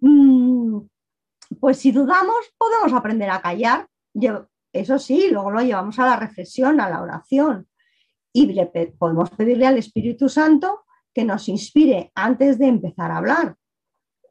[0.00, 0.80] Mm,
[1.60, 3.86] pues si dudamos, podemos aprender a callar.
[4.72, 7.68] Eso sí, luego lo llevamos a la reflexión, a la oración.
[8.32, 8.54] Y
[8.98, 13.56] podemos pedirle al Espíritu Santo que nos inspire antes de empezar a hablar.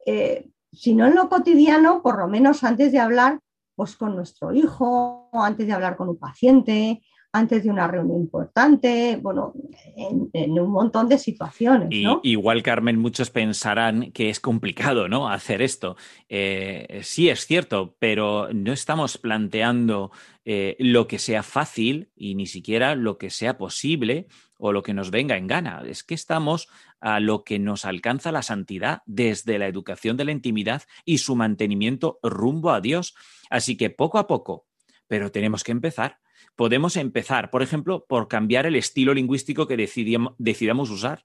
[0.06, 3.40] Eh, si no en lo cotidiano, por lo menos antes de hablar
[3.76, 7.02] pues, con nuestro hijo, antes de hablar con un paciente,
[7.34, 9.54] antes de una reunión importante, bueno,
[9.96, 11.88] en, un montón de situaciones.
[12.22, 15.28] igual, Carmen, muchos pensarán que es complicado, ¿no?
[15.30, 15.96] Hacer esto.
[16.28, 20.10] Eh, sí, es cierto, pero no estamos planteando
[20.44, 24.26] eh, lo que sea fácil y ni siquiera lo que sea posible
[24.58, 25.82] o lo que nos venga en gana.
[25.86, 26.68] Es que estamos
[27.00, 31.34] a lo que nos alcanza la santidad desde la educación de la intimidad y su
[31.34, 33.14] mantenimiento rumbo a Dios.
[33.48, 34.66] Así que poco a poco,
[35.08, 36.21] pero tenemos que empezar
[36.56, 41.24] podemos empezar, por ejemplo, por cambiar el estilo lingüístico que decidamos usar.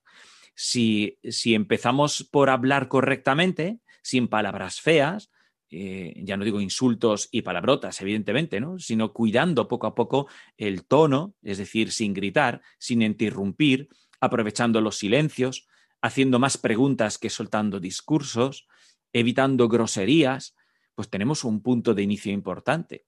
[0.54, 5.30] Si, empezamos por hablar correctamente, sin palabras feas,
[5.70, 8.78] eh, ya no digo insultos y palabrotas, evidentemente, ¿no?
[8.78, 13.88] sino cuidando poco a poco el tono, es decir, sin gritar, sin interrumpir,
[14.20, 15.68] aprovechando los silencios,
[16.00, 18.66] haciendo más preguntas que soltando discursos,
[19.12, 20.56] evitando groserías,
[20.94, 23.04] pues tenemos un punto de inicio importante.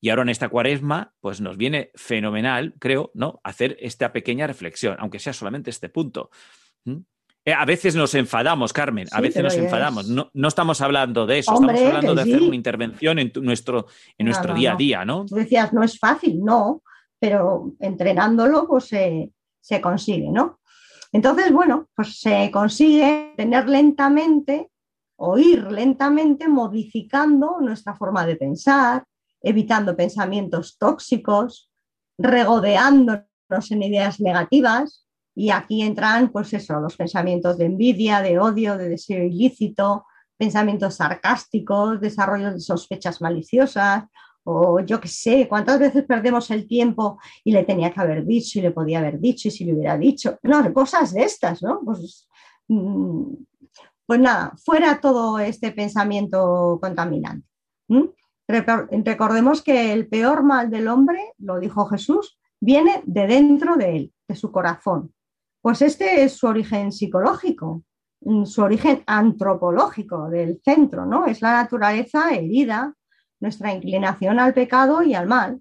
[0.00, 3.40] Y ahora en esta cuaresma, pues nos viene fenomenal, creo, ¿no?
[3.42, 6.30] Hacer esta pequeña reflexión, aunque sea solamente este punto.
[6.84, 6.98] ¿Mm?
[7.44, 10.08] Eh, a veces nos enfadamos, Carmen, a veces nos enfadamos.
[10.08, 13.86] No, estamos hablando de eso, estamos hablando de hacer una intervención en nuestro,
[14.18, 15.24] en nuestro día a día, ¿no?
[15.24, 16.82] Tú decías, no es fácil, no,
[17.18, 20.58] pero entrenándolo, pues se consigue, ¿no?
[21.12, 24.70] Entonces, bueno, pues se consigue tener lentamente,
[25.16, 29.04] oír lentamente, modificando nuestra forma de pensar,
[29.42, 31.70] evitando pensamientos tóxicos,
[32.18, 35.06] regodeándonos en ideas negativas.
[35.34, 40.04] Y aquí entran, pues eso, los pensamientos de envidia, de odio, de deseo ilícito,
[40.36, 44.04] pensamientos sarcásticos, desarrollo de sospechas maliciosas,
[44.50, 48.58] o yo qué sé, cuántas veces perdemos el tiempo y le tenía que haber dicho
[48.58, 50.38] y le podía haber dicho y si le hubiera dicho.
[50.42, 51.80] No, cosas de estas, ¿no?
[51.84, 52.28] Pues,
[52.68, 53.34] mm,
[54.06, 57.46] pues nada, fuera todo este pensamiento contaminante.
[58.48, 64.12] Recordemos que el peor mal del hombre, lo dijo Jesús, viene de dentro de él,
[64.26, 65.12] de su corazón.
[65.60, 67.84] Pues este es su origen psicológico,
[68.22, 71.26] mm, su origen antropológico del centro, ¿no?
[71.26, 72.94] Es la naturaleza herida,
[73.40, 75.60] nuestra inclinación al pecado y al mal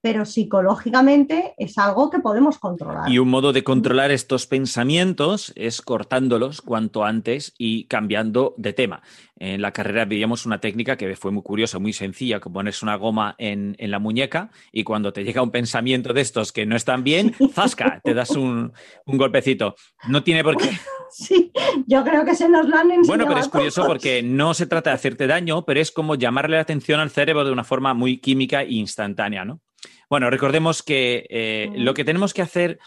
[0.00, 3.10] pero psicológicamente es algo que podemos controlar.
[3.10, 9.02] Y un modo de controlar estos pensamientos es cortándolos cuanto antes y cambiando de tema.
[9.38, 12.96] En la carrera veíamos una técnica que fue muy curiosa, muy sencilla, que pones una
[12.96, 17.04] goma en, la muñeca y cuando te llega un pensamiento de estos que no están
[17.04, 18.00] bien, ¡zasca!
[18.02, 18.72] Te das un,
[19.06, 19.74] golpecito.
[20.08, 20.70] No tiene por qué.
[21.08, 21.52] Sí,
[21.86, 23.06] yo creo que se nos lo han enseñado.
[23.06, 26.56] Bueno, pero es curioso porque no se trata de hacerte daño, pero es como llamarle
[26.56, 29.60] la atención al cerebro de una forma muy química e instantánea, ¿no?
[30.08, 32.78] Bueno, recordemos que eh, lo que tenemos que hacer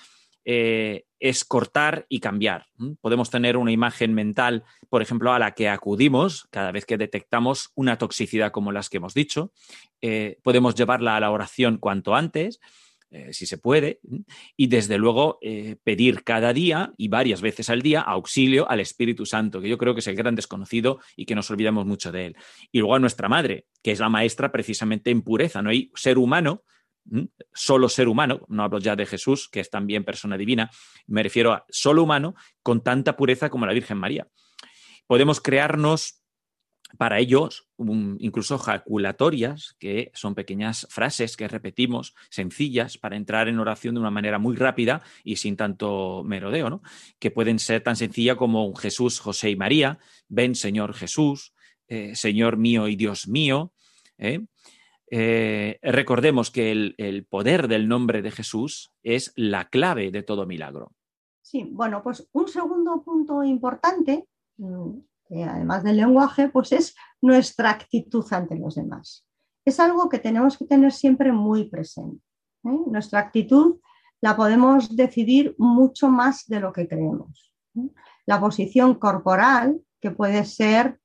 [0.45, 2.67] eh, es cortar y cambiar.
[3.01, 7.71] Podemos tener una imagen mental, por ejemplo, a la que acudimos cada vez que detectamos
[7.75, 9.51] una toxicidad como las que hemos dicho.
[10.01, 12.59] Eh, podemos llevarla a la oración cuanto antes.
[13.31, 13.99] si se puede,
[14.55, 15.39] y desde luego
[15.83, 19.95] pedir cada día y varias veces al día auxilio al Espíritu Santo, que yo creo
[19.95, 22.35] que es el gran desconocido y que nos olvidamos mucho de él.
[22.71, 26.19] Y luego a nuestra madre, que es la maestra precisamente en pureza, no hay ser
[26.19, 26.61] humano
[27.53, 30.69] solo ser humano, no hablo ya de Jesús, que es también persona divina,
[31.07, 34.27] me refiero a solo humano con tanta pureza como la Virgen María.
[35.07, 36.19] Podemos crearnos
[36.97, 37.67] para ellos
[38.19, 44.11] incluso jaculatorias, que son pequeñas frases que repetimos, sencillas, para entrar en oración de una
[44.11, 46.81] manera muy rápida y sin tanto merodeo, ¿no?
[47.19, 51.53] que pueden ser tan sencillas como Jesús, José y María, ven Señor Jesús,
[51.87, 53.71] eh, Señor mío y Dios mío,
[54.17, 54.41] ¿eh?
[55.11, 60.91] Eh, recordemos que el, poder del nombre de Jesús es la clave de todo milagro.
[61.41, 64.91] Sí, bueno, pues un segundo punto importante, mm,
[65.47, 69.25] además del lenguaje, pues es nuestra actitud ante los demás.
[69.65, 72.23] Es algo que tenemos que tener siempre muy presente.
[72.65, 72.79] ¿eh?
[72.87, 73.79] Nuestra actitud
[74.21, 77.51] la podemos decidir mucho más de lo que creemos.
[77.75, 77.89] ¿eh?
[78.25, 80.99] La posición corporal, que puede ser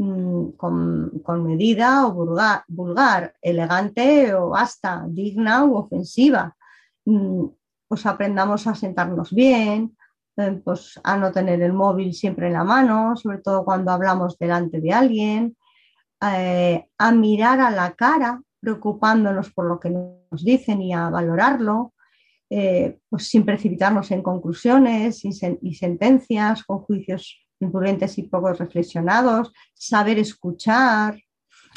[0.00, 2.12] Mm, con, medida o
[2.68, 6.56] vulgar, elegante o hasta digna u ofensiva.
[7.04, 7.46] Mm,
[7.88, 9.96] pues aprendamos a sentarnos bien,
[10.36, 14.38] eh, pues a no tener el móvil siempre en la mano, sobre todo cuando hablamos
[14.38, 15.56] delante de alguien,
[16.20, 21.94] eh, a mirar a la cara preocupándonos por lo que nos dicen y a valorarlo,
[22.50, 30.18] eh, pues sin precipitarnos en conclusiones y, sentencias, con juicios imprudentes y poco reflexionados, saber
[30.18, 31.20] escuchar.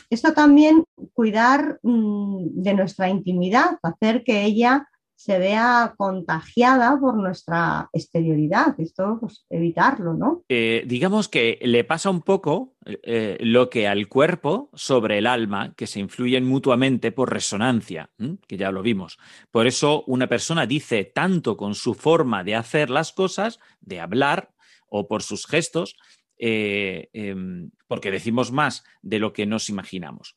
[0.10, 4.88] Esto también cuidar mm, de nuestra intimidad, hacer que ella
[5.24, 8.74] se vea contagiada por nuestra exterioridad.
[8.80, 10.44] Esto, pues, evitarlo, ¿no?
[10.50, 15.76] Eh, digamos que le pasa un poco eh, lo que al cuerpo sobre el alma,
[15.76, 18.10] que se influyen mutuamente por resonancia,
[18.48, 19.20] que ya lo vimos.
[19.52, 24.50] Por eso una persona dice tanto con su forma de hacer las cosas, de hablar
[24.92, 25.96] o por sus gestos,
[26.38, 30.36] eh, em, porque decimos más de lo que nos imaginamos.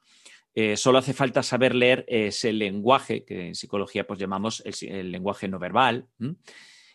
[0.54, 5.48] Eh, solo hace falta saber leer ese lenguaje que en psicología pues llamamos el, lenguaje
[5.48, 6.06] no verbal.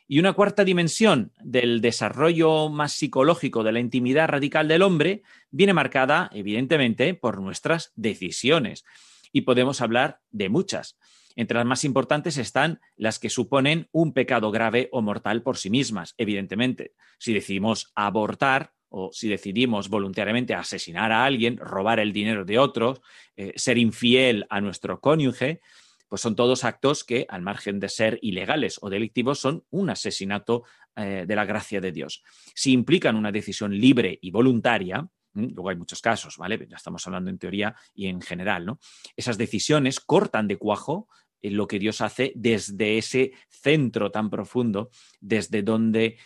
[0.07, 5.73] Y una cuarta dimensión del desarrollo más psicológico de la intimidad radical del hombre viene
[5.73, 8.85] marcada, evidentemente, por nuestras decisiones.
[9.31, 10.97] Y podemos hablar de muchas.
[11.39, 15.69] Entre las más importantes están las que suponen un pecado grave o mortal por sí
[15.69, 16.95] mismas, evidentemente.
[17.17, 22.99] Si decidimos abortar, o si decidimos voluntariamente asesinar a alguien, robar el dinero de otros,
[23.37, 25.61] eh, ser infiel a nuestro cónyuge,
[26.09, 30.65] pues son todos actos que, al margen de ser ilegales o delictivos, son un asesinato
[30.97, 32.21] eh, de la gracia de Dios.
[32.53, 36.67] Si implican una decisión libre y voluntaria, luego hay muchos casos, ¿vale?
[36.69, 38.79] Ya estamos hablando en teoría y en general, ¿no?
[39.15, 41.07] Esas decisiones cortan de cuajo
[41.41, 46.17] lo que Dios hace desde ese centro tan profundo, desde donde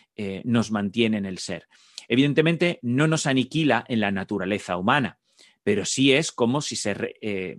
[0.43, 1.67] nos mantiene en el ser.
[2.07, 5.19] Evidentemente, no nos aniquila en la naturaleza humana,
[5.63, 7.57] pero sí es como si se, eh,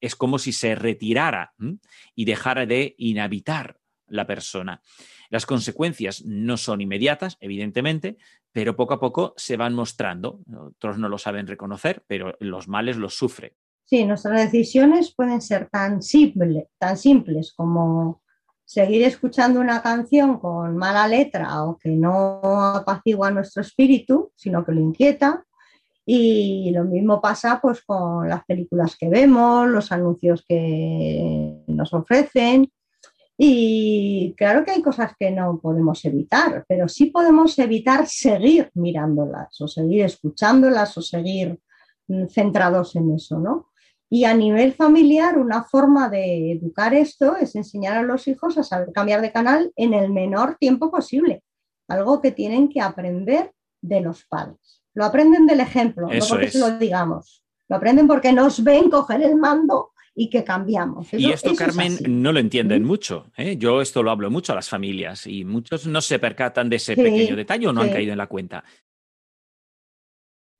[0.00, 1.54] es como si se retirara
[2.14, 4.82] y dejara de inhabitar la persona.
[5.30, 8.18] Las consecuencias no son inmediatas, evidentemente,
[8.52, 10.40] pero poco a poco se van mostrando.
[10.54, 13.56] Otros no lo saben reconocer, pero los males los sufre.
[13.84, 16.00] Sí, nuestras decisiones pueden ser tan,
[16.78, 18.22] tan simples como
[18.64, 22.40] seguir escuchando una canción con mala letra o que no
[22.74, 25.44] apacigua nuestro espíritu, sino que lo inquieta.
[26.06, 32.72] Y lo mismo pasa pues con las películas que vemos, los anuncios que nos ofrecen.
[33.36, 39.60] Y claro que hay cosas que no podemos evitar, pero sí podemos evitar seguir mirándolas
[39.60, 41.58] o seguir escuchándolas o seguir
[42.08, 43.71] mm, centrados en eso, ¿no?
[44.12, 48.62] Y a nivel familiar, una forma de educar esto es enseñar a los hijos a
[48.62, 51.42] saber cambiar de canal en el menor tiempo posible,
[51.88, 54.82] algo que tienen que aprender de los padres.
[54.92, 57.42] Lo aprenden del ejemplo, no porque se lo digamos.
[57.70, 61.10] Lo aprenden porque nos ven coger el mando y que cambiamos.
[61.14, 63.32] y esto, Carmen, no lo entienden mucho.
[63.38, 63.56] ¿eh?
[63.56, 66.94] Yo esto lo hablo mucho a las familias y muchos no se percatan de ese
[66.96, 68.62] pequeño detalle o no han caído en la cuenta.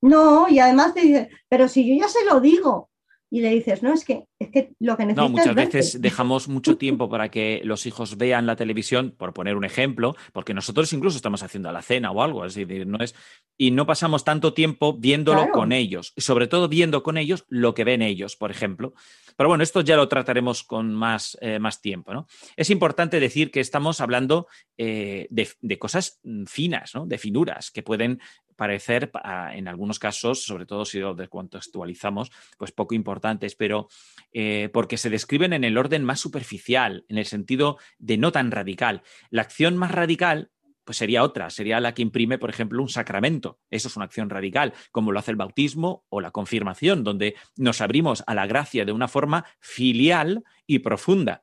[0.01, 2.92] No, y además te dicen, pero si yo ya se lo digo,
[3.33, 5.31] y le dices, no, es que, es que lo que necesitas.
[5.31, 9.57] No, muchas veces dejamos mucho tiempo para que los hijos vean la televisión, por poner
[9.57, 13.15] un ejemplo, porque nosotros incluso estamos haciendo la cena o algo, es decir, no es.
[13.57, 17.85] Y no pasamos tanto tiempo viéndolo con ellos, sobre todo viendo con ellos lo que
[17.85, 18.93] ven ellos, por ejemplo.
[19.35, 22.13] Pero bueno, esto ya lo trataremos con más, eh, más tiempo.
[22.13, 22.27] ¿no?
[22.57, 27.07] Es importante decir que estamos hablando eh, de, de, cosas finas, ¿no?
[27.07, 28.21] de finuras, que pueden
[28.63, 29.11] parecer
[29.55, 33.89] en algunos casos, sobre todo si lo descontextualizamos, pues poco importantes, pero
[34.33, 38.53] eh, porque se describen en el orden más superficial, en el sentido de no tan
[38.53, 39.03] radical.
[39.31, 40.53] La acción más radical
[40.85, 43.59] pues sería otra, sería la que imprime, por ejemplo, un sacramento.
[43.69, 47.81] Eso es una acción radical, como lo hace el bautismo o la confirmación, donde nos
[47.81, 51.43] abrimos a la gracia de una forma filial y profunda.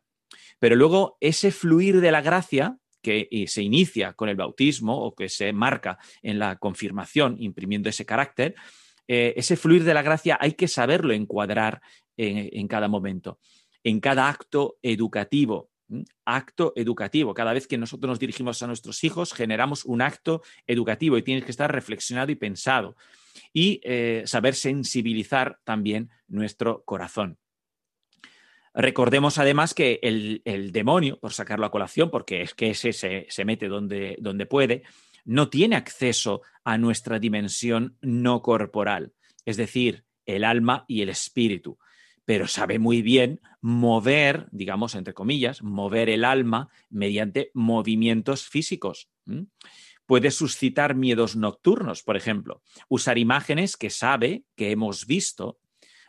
[0.59, 5.29] Pero luego ese fluir de la gracia que se inicia con el bautismo o que
[5.29, 8.55] se marca en la confirmación, imprimiendo ese carácter,
[9.11, 11.81] eh, ese fluir de la gracia hay que saberlo encuadrar
[12.15, 13.39] en, cada momento,
[13.83, 15.71] en cada acto educativo.
[16.25, 17.33] Acto educativo.
[17.33, 21.41] Cada vez que nosotros nos dirigimos a nuestros hijos, generamos un acto educativo y tiene
[21.41, 22.95] que estar reflexionado y pensado.
[23.51, 27.39] Y eh, saber sensibilizar también nuestro corazón.
[28.73, 33.67] Recordemos además que el, demonio, por sacarlo a colación, porque es que ese se, mete
[33.67, 34.83] donde, donde puede,
[35.25, 39.13] no tiene acceso a nuestra dimensión no corporal,
[39.45, 41.79] es decir, el alma y el espíritu,
[42.25, 49.09] pero sabe muy bien mover, digamos, entre comillas, mover el alma mediante movimientos físicos.
[50.05, 55.59] Puede suscitar miedos nocturnos, por ejemplo, usar imágenes que sabe que hemos visto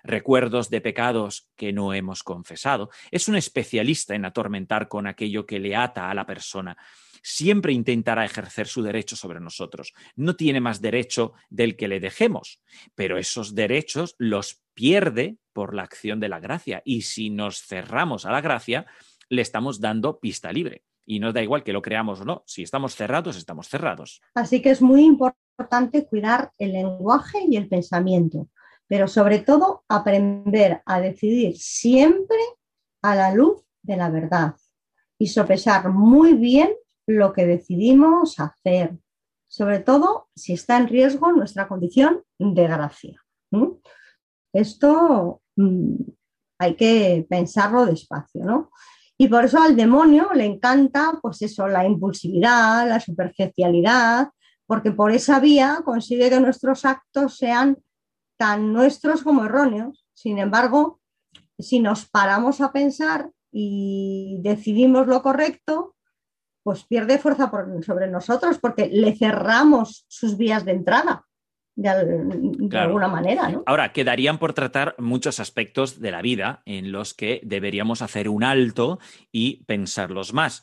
[0.03, 2.91] recuerdos de pecados que no hemos confesado.
[3.11, 6.77] Es un especialista en atormentar con aquello que le ata a la persona.
[7.23, 9.93] Siempre intentará ejercer su derecho sobre nosotros.
[10.17, 12.63] No tiene más derecho del que le dejemos,
[12.95, 16.83] pero esos derechos los pierde por la acción de la gracia.
[16.85, 18.87] Y si nos cerramos a la gracia,
[19.29, 20.85] le estamos dando pista libre.
[21.05, 22.45] Y nos da igual que lo creamos o no.
[22.47, 24.23] Si estamos cerrados, estamos cerrados.
[24.35, 28.49] Así que es muy importante cuidar el lenguaje y el pensamiento,
[28.91, 32.39] pero sobre todo aprender a decidir siempre
[33.03, 34.57] a la luz de la verdad
[35.17, 36.75] y sopesar muy bien
[37.07, 38.99] lo que decidimos hacer,
[39.47, 43.23] sobre todo si está en riesgo nuestra condición de gracia.
[44.53, 45.95] Esto mm,
[46.59, 48.73] hay que pensarlo despacio, ¿no?
[49.17, 54.31] Y por eso al demonio le encanta, pues eso, la impulsividad, la superficialidad,
[54.67, 57.79] porque por esa vía consigue que nuestros actos sean
[58.41, 60.07] tan nuestros como erróneos.
[60.15, 60.99] Sin embargo,
[61.59, 65.95] si nos paramos a pensar y decidimos lo correcto,
[66.63, 71.27] pues pierde fuerza sobre nosotros porque le cerramos sus vías de entrada.
[71.77, 71.89] De,
[72.79, 73.63] alguna manera.
[73.65, 78.45] Ahora, quedarían por tratar muchos aspectos de la vida en los que deberíamos hacer un
[78.45, 78.99] alto
[79.33, 80.63] y pensarlos más.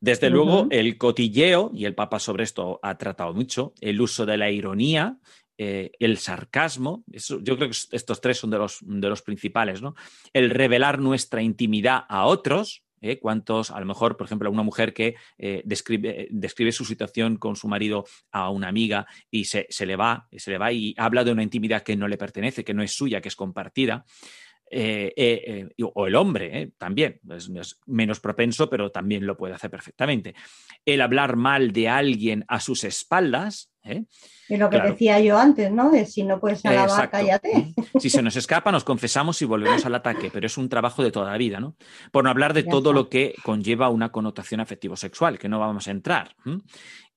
[0.00, 4.38] Desde luego, el cotilleo, y el Papa sobre esto ha tratado mucho, el uso de
[4.38, 5.18] la ironía,
[5.58, 9.94] eh, el sarcasmo, yo creo que estos tres son de los, de los principales, ¿no?
[10.32, 13.18] El revelar nuestra intimidad a otros, ¿eh?
[13.18, 17.54] ¿Cuántos, a lo mejor, por ejemplo, una mujer que eh, describe, describe, su situación con
[17.54, 21.32] su marido a una amiga y se, le va, se le va y habla de
[21.32, 24.06] una intimidad que no le pertenece, que no es suya, que es compartida?
[24.76, 30.34] Eh, o el hombre también, es, menos propenso, pero también lo puede hacer perfectamente.
[30.84, 34.04] El hablar mal de alguien a sus espaldas, ¿eh?
[34.48, 35.90] Es lo que decía yo antes, ¿no?
[35.90, 37.74] De si no puedes alabar, cállate.
[37.98, 41.10] Si se nos escapa, nos confesamos y volvemos al ataque, pero es un trabajo de
[41.10, 41.76] toda la vida, ¿no?
[42.10, 45.92] Por no hablar de todo lo que conlleva una connotación afectivo-sexual, que no vamos a
[45.92, 46.34] entrar.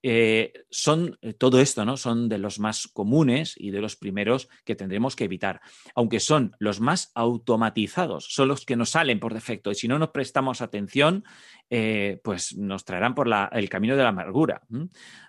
[0.04, 1.98] Eh, son eh, todo esto, ¿no?
[1.98, 5.60] Son de los más comunes y de los primeros que tendremos que evitar.
[5.96, 9.72] Aunque son los más automatizados, son los que nos salen por defecto.
[9.72, 11.24] Y si no nos prestamos atención,
[11.70, 14.62] eh, pues nos traerán por el camino de la amargura,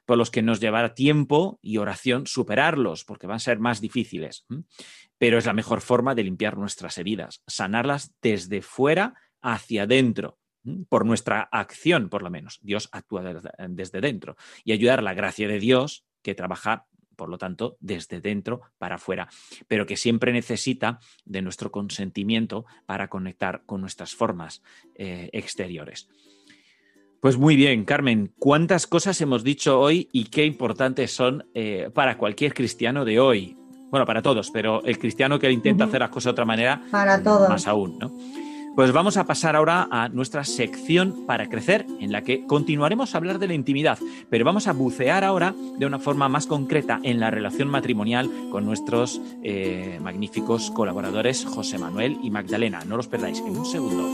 [0.04, 4.46] por los que nos llevará tiempo y oración superarlos, porque van a ser más difíciles.
[5.16, 10.38] Pero es la mejor forma de limpiar nuestras heridas, sanarlas desde fuera hacia adentro
[10.88, 12.58] por nuestra acción, por lo menos.
[12.62, 16.86] Dios actúa desde, dentro y ayudar la gracia de Dios que trabaja
[17.16, 19.28] por lo tanto, desde dentro para afuera,
[19.66, 24.62] pero que siempre necesita de nuestro consentimiento para conectar con nuestras formas
[24.94, 26.08] eh, exteriores.
[27.20, 32.16] Pues muy bien, Carmen, ¿cuántas cosas hemos dicho hoy y qué importantes son eh, para
[32.16, 33.56] cualquier cristiano de hoy?
[33.90, 37.20] Bueno, para todos, pero el cristiano que intenta hacer las cosas de otra manera, para
[37.20, 37.48] todos.
[37.48, 38.12] más aún, ¿no?
[38.78, 43.18] Pues vamos a pasar ahora a nuestra sección para crecer, en la que continuaremos a
[43.18, 43.98] hablar de la intimidad,
[44.30, 48.64] pero vamos a bucear ahora de una forma más concreta en la relación matrimonial con
[48.64, 52.84] nuestros eh, magníficos colaboradores José Manuel y Magdalena.
[52.86, 54.06] No los perdáis en un segundo.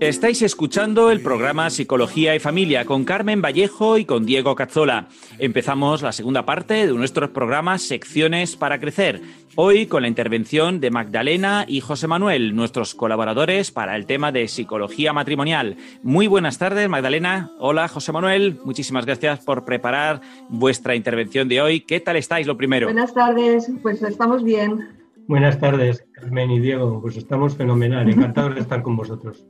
[0.00, 5.08] Estáis escuchando el programa Psicología y Familia con Carmen Vallejo y con Diego Cazzola.
[5.38, 9.20] Empezamos la segunda parte de nuestros programas Secciones para Crecer.
[9.56, 14.48] Hoy con la intervención de Magdalena y José Manuel, nuestros colaboradores para el tema de
[14.48, 15.76] psicología matrimonial.
[16.02, 17.50] Muy buenas tardes, Magdalena.
[17.58, 18.58] Hola, José Manuel.
[18.64, 21.80] Muchísimas gracias por preparar vuestra intervención de hoy.
[21.82, 22.86] ¿Qué tal estáis, lo primero?
[22.86, 24.88] Buenas tardes, pues estamos bien.
[25.28, 27.02] Buenas tardes, Carmen y Diego.
[27.02, 28.08] Pues estamos fenomenal.
[28.08, 29.44] Encantados de estar con vosotros.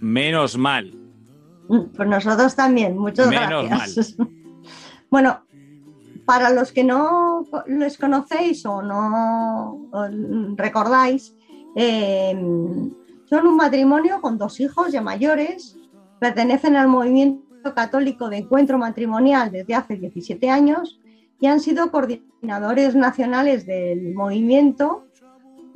[0.00, 0.92] Menos mal.
[1.68, 4.16] Pues nosotros también, muchas gracias.
[5.08, 5.46] Bueno,
[6.26, 9.88] para los que no les conocéis o no
[10.56, 11.34] recordáis,
[11.76, 12.90] em,
[13.26, 15.78] son un matrimonio con dos hijos ya mayores,
[16.18, 21.00] pertenecen al movimiento católico de encuentro matrimonial desde hace 17 años
[21.38, 25.05] y han sido coordinadores nacionales del movimiento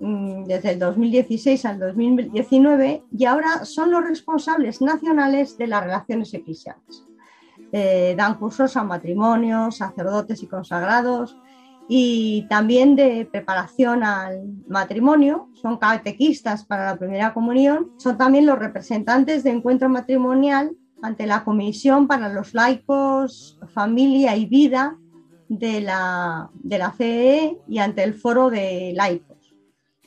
[0.01, 7.05] desde el 2016 al 2019 y ahora son los responsables nacionales de las relaciones eclesiales.
[7.73, 11.37] Eh, dan cursos a matrimonios, sacerdotes y consagrados
[11.87, 15.51] y también de preparación al matrimonio.
[15.53, 17.93] Son catequistas para la primera comunión.
[17.99, 20.73] Son también los representantes de encuentro matrimonial
[21.03, 24.97] ante la Comisión para los Laicos, Familia y Vida
[25.49, 29.30] de la, de la CEE y ante el Foro de Laicos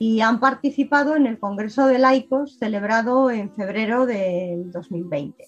[0.06, 5.46] y han participado en el Congreso de Laicos celebrado en febrero del 2020.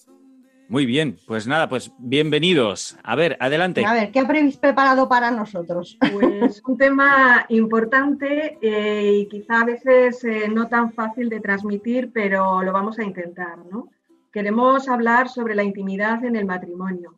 [0.70, 2.96] Muy bien, pues nada, pues bienvenidos.
[3.02, 3.84] A ver, adelante.
[3.84, 5.98] A ver, ¿qué habréis preparado para nosotros?
[6.10, 12.10] Pues un tema importante eh, y quizá a veces eh, no tan fácil de transmitir,
[12.14, 13.90] pero lo vamos a intentar, ¿no?
[14.32, 17.14] Queremos hablar sobre la intimidad en el matrimonio.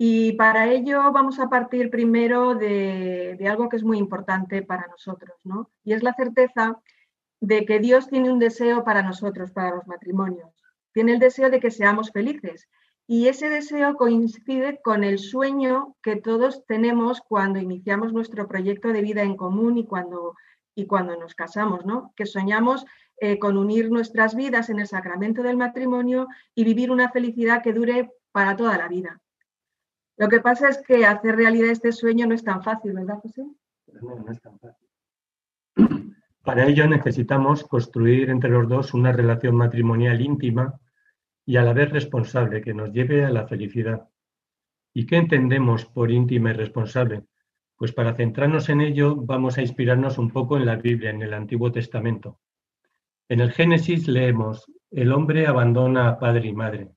[0.00, 5.36] Y para ello vamos a partir primero de, algo que es muy importante para nosotros,
[5.42, 5.70] ¿no?
[5.82, 6.80] Y es la certeza
[7.40, 10.50] de que Dios tiene un deseo para nosotros, para los matrimonios.
[10.92, 12.68] Tiene el deseo de que seamos felices.
[13.08, 19.02] Y ese deseo coincide con el sueño que todos tenemos cuando iniciamos nuestro proyecto de
[19.02, 20.36] vida en común y cuando,
[20.76, 22.12] y cuando nos casamos, ¿no?
[22.14, 22.86] Que soñamos
[23.20, 27.72] eh, con unir nuestras vidas en el sacramento del matrimonio y vivir una felicidad que
[27.72, 29.20] dure para toda la vida.
[30.18, 33.46] Lo que pasa es que hacer realidad este sueño no es tan fácil, ¿verdad, José?
[34.02, 34.88] No, no es tan fácil.
[36.44, 40.80] Para ello necesitamos construir entre los dos una relación matrimonial íntima
[41.46, 44.08] y a la vez responsable que nos lleve a la felicidad.
[44.92, 47.24] ¿Y qué entendemos por íntima y responsable?
[47.76, 51.32] Pues para centrarnos en ello vamos a inspirarnos un poco en la Biblia, en el
[51.32, 52.40] Antiguo Testamento.
[53.28, 56.88] En el Génesis leemos, el hombre abandona a padre y madre.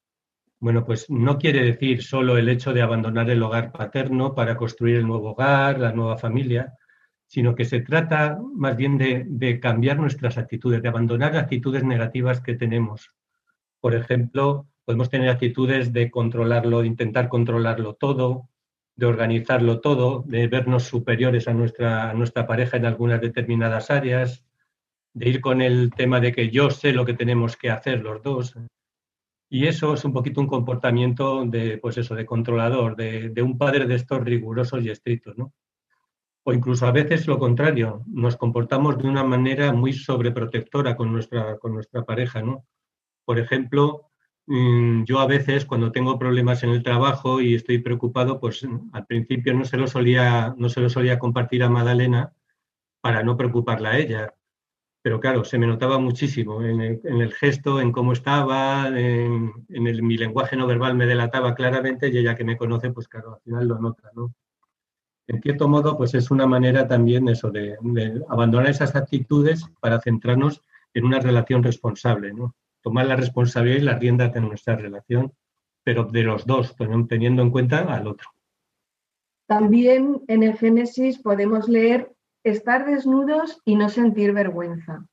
[0.61, 4.97] Bueno, pues no quiere decir solo el hecho de abandonar el hogar paterno para construir
[4.97, 6.77] el nuevo hogar, la nueva familia,
[7.25, 12.53] sino que se trata más bien de, cambiar nuestras actitudes, de abandonar actitudes negativas que
[12.53, 13.09] tenemos.
[13.79, 18.47] Por ejemplo, podemos tener actitudes de controlarlo, de intentar controlarlo todo,
[18.95, 24.45] de organizarlo todo, de vernos superiores a nuestra, a nuestra pareja en algunas determinadas áreas,
[25.13, 28.21] de ir con el tema de que yo sé lo que tenemos que hacer los
[28.21, 28.53] dos.
[29.53, 33.85] Y eso es un poquito un comportamiento de, pues eso, de controlador, de, un padre
[33.85, 35.53] de estos rigurosos y estrictos, ¿no?
[36.43, 41.57] O incluso a veces lo contrario, nos comportamos de una manera muy sobreprotectora con nuestra,
[41.57, 42.65] con nuestra pareja, ¿no?
[43.25, 44.11] Por ejemplo,
[44.45, 49.05] mm, yo a veces cuando tengo problemas en el trabajo y estoy preocupado, pues al
[49.05, 52.33] principio no se lo solía, no se lo solía compartir a Madalena
[53.01, 54.33] para no preocuparla a ella
[55.01, 60.15] pero claro, se me notaba muchísimo en el, gesto, en cómo estaba, en, el, mi
[60.15, 63.67] lenguaje no verbal me delataba claramente y ella que me conoce, pues claro, al final
[63.67, 64.33] lo nota, ¿no?
[65.27, 67.77] En cierto modo, pues es una manera también eso de,
[68.27, 70.61] abandonar esas actitudes para centrarnos
[70.93, 72.55] en una relación responsable, ¿no?
[72.81, 75.33] Tomar la responsabilidad y la rienda de nuestra relación,
[75.83, 76.75] pero de los dos,
[77.07, 78.29] teniendo en cuenta al otro.
[79.47, 82.11] También en el Génesis podemos leer
[82.43, 85.05] estar desnudos y no sentir vergüenza.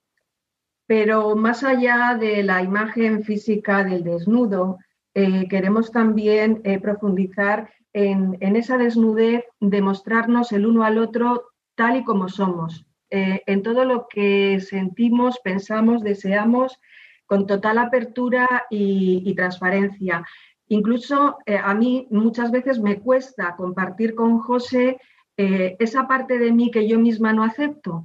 [0.86, 4.78] Pero más allá de la imagen física del desnudo,
[5.14, 11.96] eh, queremos también eh, profundizar en, esa desnudez de mostrarnos el uno al otro tal
[11.96, 16.78] y como somos, eh, en todo lo que sentimos, pensamos, deseamos,
[17.26, 20.24] con total apertura y transparencia.
[20.68, 24.98] Incluso a mí muchas veces me cuesta compartir con José
[25.38, 28.04] eh, esa parte de mí que yo misma no acepto,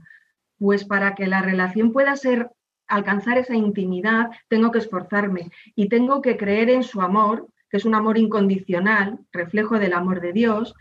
[0.57, 2.49] pues para que la relación pueda ser
[2.88, 7.86] alcanzar esa intimidad, tengo que esforzarme y tengo que creer en su amor, que es
[7.86, 10.73] un amor incondicional, reflejo del amor de Dios,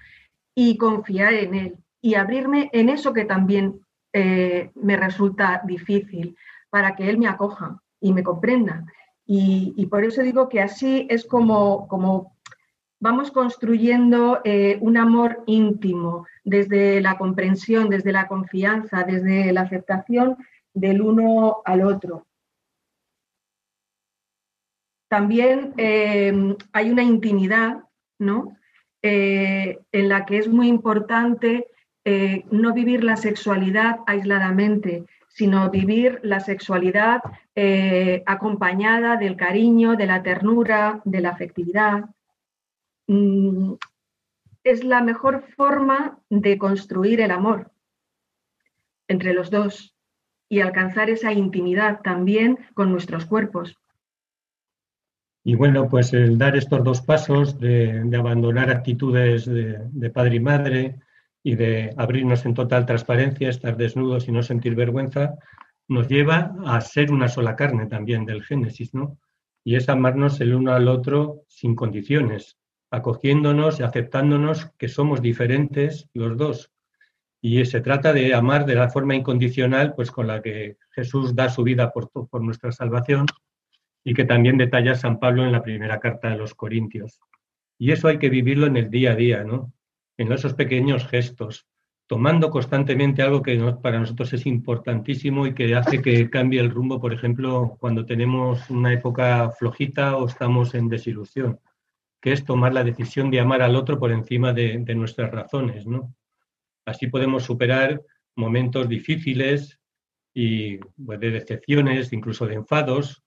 [0.55, 3.81] y confiar en él y abrirme en eso que también
[4.13, 6.37] eh, me resulta difícil,
[6.69, 8.85] para que él me acoja y me comprenda.
[9.25, 12.32] Y, por eso digo que así es como, como
[13.03, 20.37] vamos construyendo eh, un amor íntimo, desde la comprensión, desde la confianza, desde la aceptación
[20.73, 22.29] del uno al otro.
[25.09, 27.83] También eh, hay una intimidad,
[28.21, 28.57] ¿no?
[29.03, 31.67] Eh, en la que es muy importante
[32.51, 37.21] no vivir la sexualidad aisladamente, sino vivir la sexualidad
[38.27, 42.07] acompañada del cariño, de la ternura, de la afectividad.
[43.13, 43.75] Mm,
[44.65, 47.71] es la mejor forma de construir el amor
[49.07, 49.95] entre los dos
[50.49, 53.77] y alcanzar esa intimidad también con nuestros cuerpos.
[55.45, 61.01] Y bueno, pues el dar estos dos pasos de, abandonar actitudes de, padre y madre
[61.43, 65.35] y de abrirnos en total transparencia, estar desnudos y no sentir vergüenza,
[65.89, 69.19] nos lleva a ser una sola carne también del Génesis, ¿no?
[69.65, 72.57] Y es amarnos el uno al otro sin condiciones,
[72.93, 76.71] acogiéndonos y aceptándonos que somos diferentes los dos.
[77.41, 81.49] Y se trata de amar de la forma incondicional, pues con la que Jesús da
[81.49, 83.27] su vida por, por nuestra salvación
[84.05, 87.19] y que también detalla San Pablo en la primera carta de los Corintios.
[87.79, 89.73] Y eso hay que vivirlo en el día a día, ¿no?
[90.19, 91.67] En esos pequeños gestos,
[92.07, 97.01] tomando constantemente algo que para nosotros es importantísimo y que hace que cambie el rumbo,
[97.01, 101.59] por ejemplo, cuando tenemos una época flojita o estamos en desilusión
[102.23, 106.15] que es tomar la decisión de amar al otro por encima de, nuestras razones, ¿no?
[106.87, 108.01] Así podemos superar
[108.37, 109.79] momentos difíciles
[110.33, 113.23] y pues, de decepciones, incluso de enfados,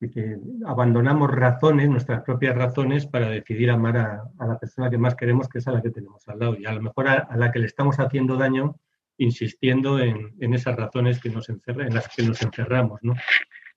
[0.00, 5.46] Dice, abandonamos razones, nuestras propias razones, para decidir amar a, la persona que más queremos,
[5.46, 7.58] que es a la que tenemos al lado, y a lo mejor a, la que
[7.58, 8.76] le estamos haciendo daño
[9.18, 13.00] insistiendo en, esas razones que nos encerra, en las que nos encerramos.
[13.02, 13.14] ¿no?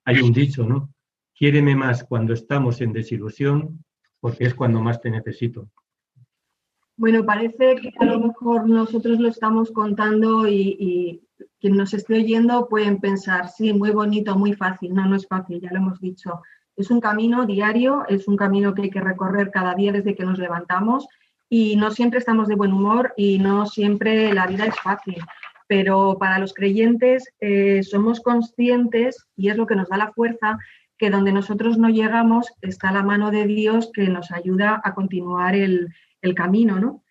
[0.06, 0.94] Hay un dicho, ¿no?
[1.36, 3.83] Quiéreme más cuando estamos en desilusión,
[4.24, 5.68] porque es cuando más te necesito.
[6.96, 11.22] Bueno, parece que a lo mejor nosotros lo estamos contando y,
[11.60, 14.94] quien nos esté oyendo pueden pensar, sí, muy bonito, muy fácil.
[14.94, 16.42] No, no es fácil, ya lo hemos dicho.
[16.78, 20.24] Es un camino diario, es un camino que hay que recorrer cada día desde que
[20.24, 21.06] nos levantamos
[21.50, 25.18] y no siempre estamos de buen humor y no siempre la vida es fácil.
[25.68, 30.60] Pero para los creyentes eh, somos conscientes, y es lo que nos da la fuerza,
[31.10, 35.90] donde nosotros no llegamos está la mano de Dios que nos ayuda a continuar el,
[36.22, 37.04] el camino, ¿no?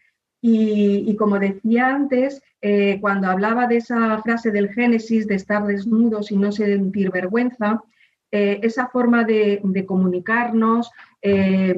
[0.44, 6.32] Y, como decía antes, eh, cuando hablaba de esa frase del Génesis, de estar desnudos
[6.32, 7.84] y no sentir vergüenza,
[8.32, 10.90] eh, esa forma de, comunicarnos
[11.20, 11.76] eh,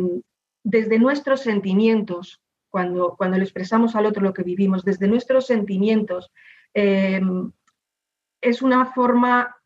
[0.63, 2.41] desde nuestros sentimientos,
[2.71, 6.33] cuando, cuando le expresamos al otro lo que vivimos, desde nuestros sentimientos,
[6.73, 9.57] es una forma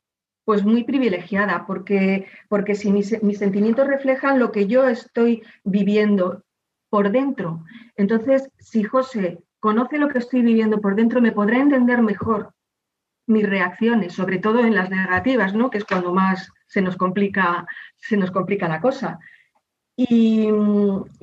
[0.49, 6.43] pues muy privilegiada, porque, porque si mis, mis, sentimientos reflejan lo que yo estoy viviendo
[6.89, 7.67] por dentro.
[7.97, 12.55] Entonces, si José conoce lo que estoy viviendo por dentro, me podrá entender mejor
[13.27, 15.69] mis reacciones, sobre todo en las negativas, ¿no?
[15.69, 17.67] que es cuando más se nos complica,
[17.99, 19.19] se nos complica la cosa.
[19.99, 20.49] Y,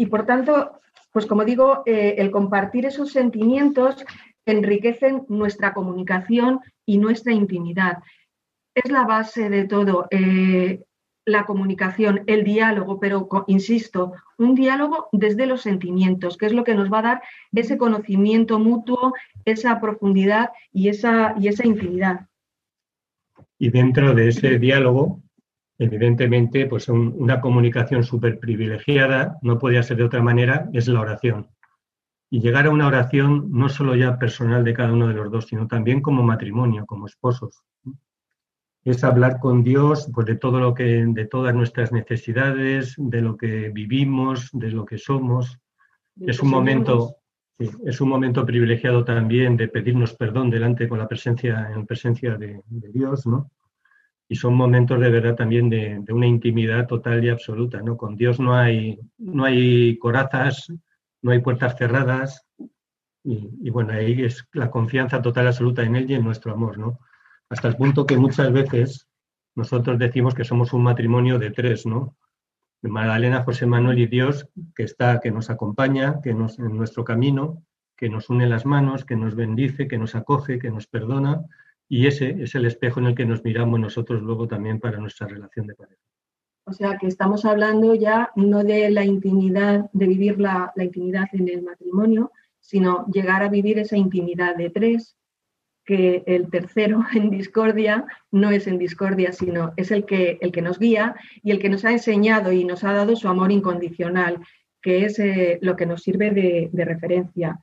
[0.07, 4.05] por tanto, pues como digo, eh, el compartir esos sentimientos
[4.45, 8.03] enriquecen nuestra comunicación y nuestra intimidad.
[8.76, 10.07] Es la base de todo.
[10.11, 10.84] Eh,
[11.26, 16.76] la comunicación, el diálogo, pero insisto, un diálogo desde los sentimientos, que es lo que
[16.76, 17.21] nos va a dar
[17.53, 19.13] ese conocimiento mutuo,
[19.43, 22.28] esa profundidad y esa, y esa intimidad.
[23.57, 25.23] Y dentro de ese diálogo,
[25.80, 31.47] evidentemente, pues una comunicación súper privilegiada, no podía ser de otra manera, es la oración.
[32.30, 35.47] Y llegar a una oración no solo ya personal de cada uno de los dos,
[35.47, 37.63] sino también como matrimonio, como esposos
[38.86, 43.36] es hablar con Dios pues, de todo lo que, de todas nuestras necesidades, de lo
[43.36, 45.59] que vivimos, de lo que somos.
[46.21, 47.15] Es un momento,
[47.57, 52.61] es un momento privilegiado también de pedirnos perdón delante con la presencia, en presencia de,
[52.69, 53.49] Dios, ¿no?
[54.29, 57.97] Y son momentos de verdad también de, una intimidad total y absoluta, ¿no?
[57.97, 60.71] Con Dios no hay, no hay corazas,
[61.23, 62.45] no hay puertas cerradas,
[63.23, 66.53] y, y bueno, ahí es la confianza total y absoluta en Él y en nuestro
[66.53, 66.99] amor, ¿no?
[67.50, 69.08] Hasta el punto que muchas veces
[69.56, 72.16] nosotros decimos que somos un matrimonio de tres, ¿no?
[72.82, 77.64] Magdalena, José Manuel y Dios, que está, que nos acompaña, que nos en nuestro camino,
[77.96, 81.46] que nos une las manos, que nos bendice, que nos acoge, que nos perdona,
[81.88, 85.28] y ese es el espejo en el que nos miramos nosotros luego también para nuestra
[85.28, 86.02] relación de pareja.
[86.66, 91.28] O sea que estamos hablando ya no de la intimidad, de vivir la, la intimidad
[91.32, 95.16] en el matrimonio, sino llegar a vivir esa intimidad de tres,
[95.86, 100.61] que el tercero en discordia no es en discordia, sino es el que, el que
[100.61, 104.39] nos guía y el que nos ha enseñado y nos ha dado su amor incondicional,
[104.81, 107.59] que es eh, lo que nos sirve de, de referencia.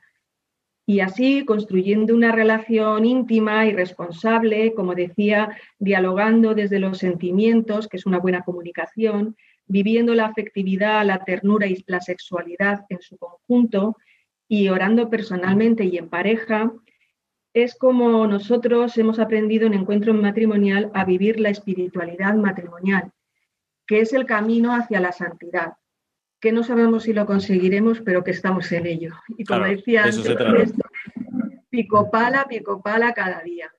[0.84, 7.98] Y así, construyendo una relación íntima y responsable, como decía, dialogando desde los sentimientos, que
[7.98, 13.96] es una buena comunicación, viviendo la afectividad, la ternura y la sexualidad en su conjunto
[14.48, 16.72] y orando personalmente y en pareja,
[17.54, 23.12] es como nosotros hemos aprendido en encuentro matrimonial a vivir la espiritualidad matrimonial,
[23.86, 25.74] que es el camino hacia la santidad,
[26.40, 29.14] que no sabemos si lo conseguiremos, pero que estamos en ello.
[29.36, 30.72] Y como decía antes,
[31.68, 33.70] pico pala, pico pala cada día.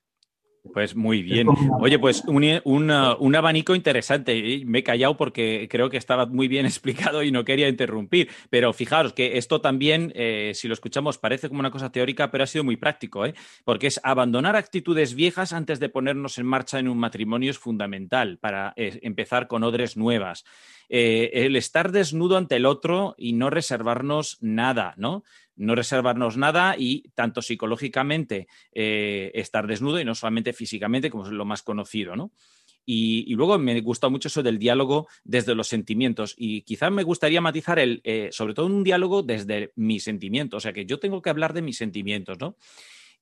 [0.74, 1.46] Pues muy bien.
[1.78, 4.62] Oye, pues un, abanico interesante.
[4.66, 8.28] Me he callado porque creo que estaba muy bien explicado y no quería interrumpir.
[8.50, 12.42] Pero fijaros que esto también, eh, si lo escuchamos, parece como una cosa teórica, pero
[12.42, 13.34] ha sido muy práctico, ¿eh?
[13.64, 18.38] porque es abandonar actitudes viejas antes de ponernos en marcha en un matrimonio es fundamental
[18.38, 20.44] para eh, empezar con odres nuevas.
[20.88, 25.22] el estar desnudo ante el otro y no reservarnos nada, ¿no?
[25.56, 31.32] No reservarnos nada y tanto psicológicamente eh, estar desnudo y no solamente físicamente, como es
[31.32, 32.32] lo más conocido, ¿no?
[32.86, 36.34] Y, luego me gusta mucho eso del diálogo desde los sentimientos.
[36.36, 40.58] Y quizás me gustaría matizar el, eh, sobre todo un diálogo desde mis sentimientos.
[40.58, 42.56] O sea, que yo tengo que hablar de mis sentimientos, ¿no?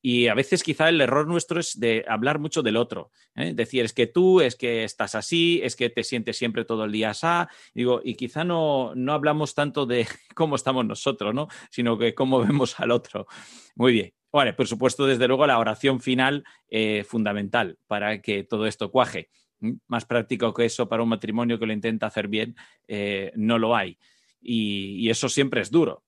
[0.04, 3.12] Y a veces quizá el error nuestro es de hablar mucho del otro.
[3.36, 3.54] ¿eh?
[3.54, 6.92] Decir, es que tú, es que estás así, es que te sientes siempre todo el
[6.92, 7.22] día así.
[7.72, 11.46] Digo, y quizá no, no hablamos tanto de cómo estamos nosotros, ¿no?
[11.70, 13.28] Sino que cómo vemos al otro.
[13.76, 14.12] Muy bien.
[14.32, 19.30] Vale, por supuesto, desde luego, la oración final eh, fundamental para que todo esto cuaje.
[19.86, 22.56] Más práctico que eso para un matrimonio que lo intenta hacer bien,
[22.88, 23.98] eh, no lo hay.
[24.40, 26.02] y, eso siempre es duro.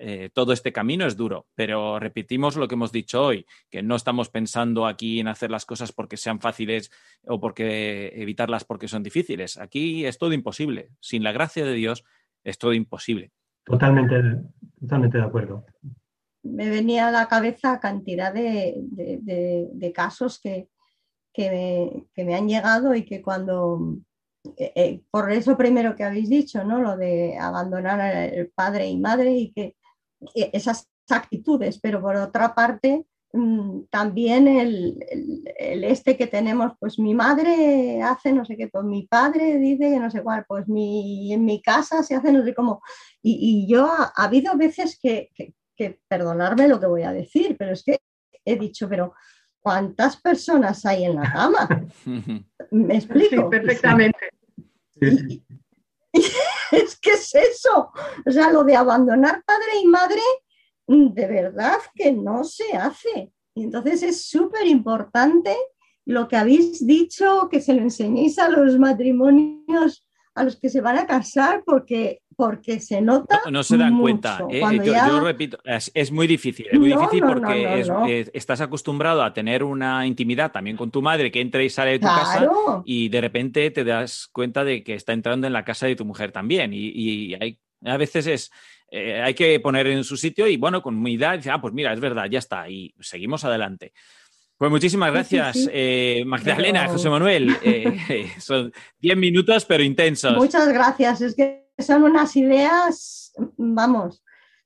[0.00, 3.96] Eh, todo este camino es duro, pero repetimos lo que hemos dicho hoy, que no
[3.96, 6.92] estamos pensando aquí en hacer las cosas porque sean fáciles
[7.26, 9.58] o porque evitarlas porque son difíciles.
[9.58, 10.90] Aquí es todo imposible.
[11.00, 12.04] Sin la gracia de Dios
[12.44, 13.32] es todo imposible.
[13.64, 14.14] Totalmente,
[14.80, 15.66] totalmente de acuerdo.
[16.44, 20.68] Me venía a la cabeza cantidad de, casos que,
[21.32, 23.98] que, me, han llegado y que cuando,
[24.56, 26.80] eh, eh, por eso primero que habéis dicho, ¿no?
[26.80, 29.74] Lo de abandonar al padre y madre y que
[30.34, 34.98] esas actitudes, pero por otra parte, mm, también el,
[35.56, 40.00] este que tenemos, pues mi madre hace no sé qué, pues mi padre dice que
[40.00, 42.82] no sé cuál, pues mi, en mi casa se hace no sé cómo.
[43.22, 47.84] Y, yo ha, habido veces que, que, perdonarme lo que voy a decir, pero es
[47.84, 47.98] que
[48.44, 49.14] he dicho, pero
[49.60, 51.68] ¿cuántas personas hay en la cama?
[52.70, 53.48] ¿Me explico?
[53.48, 54.18] perfectamente.
[56.72, 57.90] es que es eso.
[58.26, 60.20] O sea, lo de abandonar padre y madre,
[60.86, 63.32] mm, de verdad que no se hace.
[63.54, 65.56] Y entonces es súper importante
[66.04, 70.07] lo que habéis dicho, que se lo enseñéis a los matrimonios
[70.38, 73.40] a los que se van a casar, porque porque se nota.
[73.50, 74.38] No, se dan cuenta.
[74.48, 74.62] ¿eh?
[74.84, 76.68] Yo, repito, es, muy difícil.
[76.70, 81.40] Es muy difícil porque estás acostumbrado a tener una intimidad también con tu madre que
[81.40, 82.48] entra y sale de tu casa
[82.84, 86.04] y de repente te das cuenta de que está entrando en la casa de tu
[86.04, 86.70] mujer también.
[86.72, 88.52] Y, hay, a veces es.
[88.88, 91.92] Eh, hay que poner en su sitio y bueno, con humildad, dice, ah, pues mira,
[91.92, 93.92] es verdad, ya está, y seguimos adelante.
[94.58, 97.56] Pues muchísimas gracias, eh, Magdalena, José Manuel.
[98.40, 100.36] son 10 minutos, pero intensos.
[100.36, 101.20] Muchas gracias.
[101.20, 104.20] Es que son unas ideas, vamos,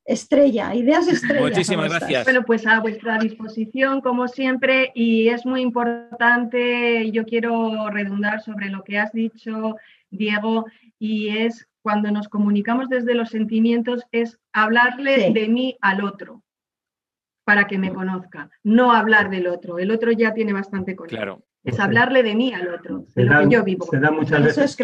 [0.06, 1.42] estrella, ideas estrella.
[1.42, 2.24] Muchísimas gracias.
[2.24, 8.70] Bueno, pues a vuestra disposición, como siempre, y es muy importante, yo quiero redundar sobre
[8.70, 9.76] lo que has dicho,
[10.10, 10.64] Diego,
[10.98, 16.42] y es cuando nos comunicamos desde los sentimientos, es hablarle de mí al otro
[17.52, 19.78] para que me conozca, no hablar del otro.
[19.78, 23.40] El otro ya tiene bastante con Claro es hablarle de mí al otro, de lo
[23.40, 23.86] que yo vivo.
[23.88, 24.76] Se da muchas veces,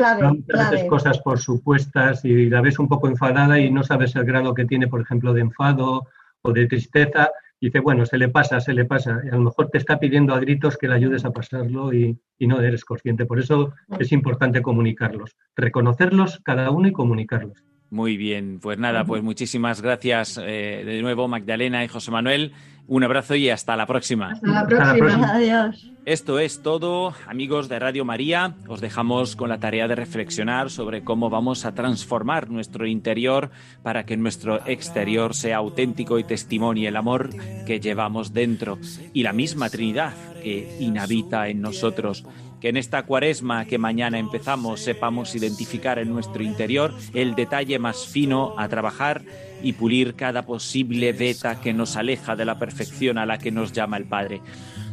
[0.88, 4.64] cosas por supuestas y la ves un poco enfadada y no sabes el grado que
[4.64, 6.06] tiene, por ejemplo, de enfado
[6.42, 7.30] o de tristeza.
[7.58, 9.20] Y dice, bueno, se le pasa, se le pasa.
[9.24, 12.16] Y a lo mejor te está pidiendo a gritos que le ayudes a pasarlo y,
[12.38, 13.26] y no eres consciente.
[13.26, 17.64] Por eso es importante comunicarlos, reconocerlos cada uno y comunicarlos.
[17.90, 22.52] Muy bien, pues nada, pues muchísimas gracias eh, de nuevo Magdalena y José Manuel.
[22.86, 24.32] Un abrazo y hasta la próxima.
[24.32, 25.34] Hasta la próxima.
[25.34, 25.92] Adiós.
[26.06, 28.54] Esto es todo, amigos de Radio María.
[28.66, 33.50] Os dejamos con la tarea de reflexionar sobre cómo vamos a transformar nuestro interior
[33.82, 37.28] para que nuestro exterior sea auténtico y testimonie el amor
[37.66, 38.78] que llevamos dentro
[39.12, 42.24] y la misma Trinidad que inhabita en nosotros
[42.60, 48.06] que en esta cuaresma que mañana empezamos sepamos identificar en nuestro interior el detalle más
[48.06, 49.22] fino a trabajar
[49.62, 53.72] y pulir cada posible veta que nos aleja de la perfección a la que nos
[53.72, 54.40] llama el Padre.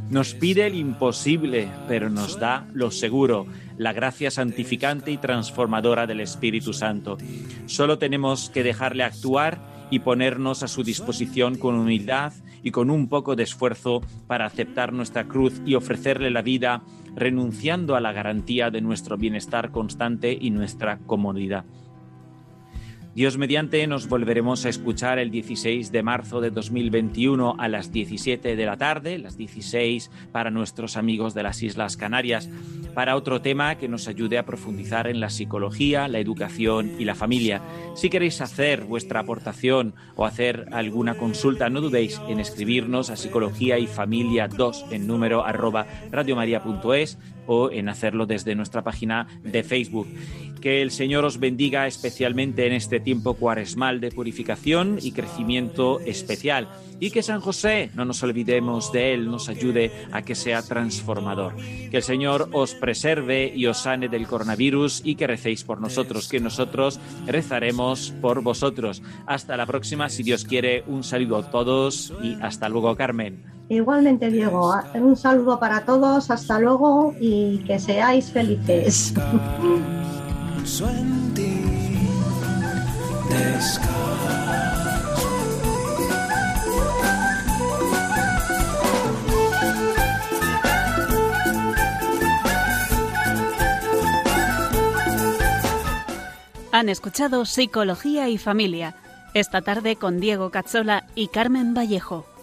[0.09, 3.47] Nos pide el imposible, pero nos da lo seguro,
[3.77, 7.17] la gracia santificante y transformadora del Espíritu Santo.
[7.65, 9.59] Solo tenemos que dejarle actuar
[9.89, 14.93] y ponernos a su disposición con humildad y con un poco de esfuerzo para aceptar
[14.93, 16.81] nuestra cruz y ofrecerle la vida
[17.15, 21.65] renunciando a la garantía de nuestro bienestar constante y nuestra comodidad.
[23.15, 28.57] Dios mediante nos volveremos a escuchar el 16 de marzo de 2021 a las 17
[28.57, 32.49] de la tarde, las 16 para nuestros amigos de las Islas Canarias,
[32.93, 37.15] para otro tema que nos ayude a profundizar en la psicología, la educación y la
[37.15, 37.61] familia.
[37.95, 43.79] Si queréis hacer vuestra aportación o hacer alguna consulta, no dudéis en escribirnos a psicología
[43.79, 50.07] y familia 2 en número arroba radiomaria.es o en hacerlo desde nuestra página de Facebook.
[50.61, 56.67] Que el Señor os bendiga especialmente en este tiempo cuaresmal de purificación y crecimiento especial.
[56.99, 61.55] Y que San José, no nos olvidemos de él, nos ayude a que sea transformador.
[61.91, 66.29] Que el Señor os preserve y os sane del coronavirus y que recéis por nosotros,
[66.29, 69.03] que nosotros rezaremos por vosotros.
[69.27, 73.43] Hasta la próxima, si Dios quiere, un saludo a todos y hasta luego, Carmen.
[73.67, 79.13] Igualmente, Diego, un saludo para todos, hasta luego y que seáis felices.
[96.71, 98.95] Han escuchado Psicología y Familia,
[99.33, 102.34] esta tarde con Diego Cazzola y Carmen Vallejo.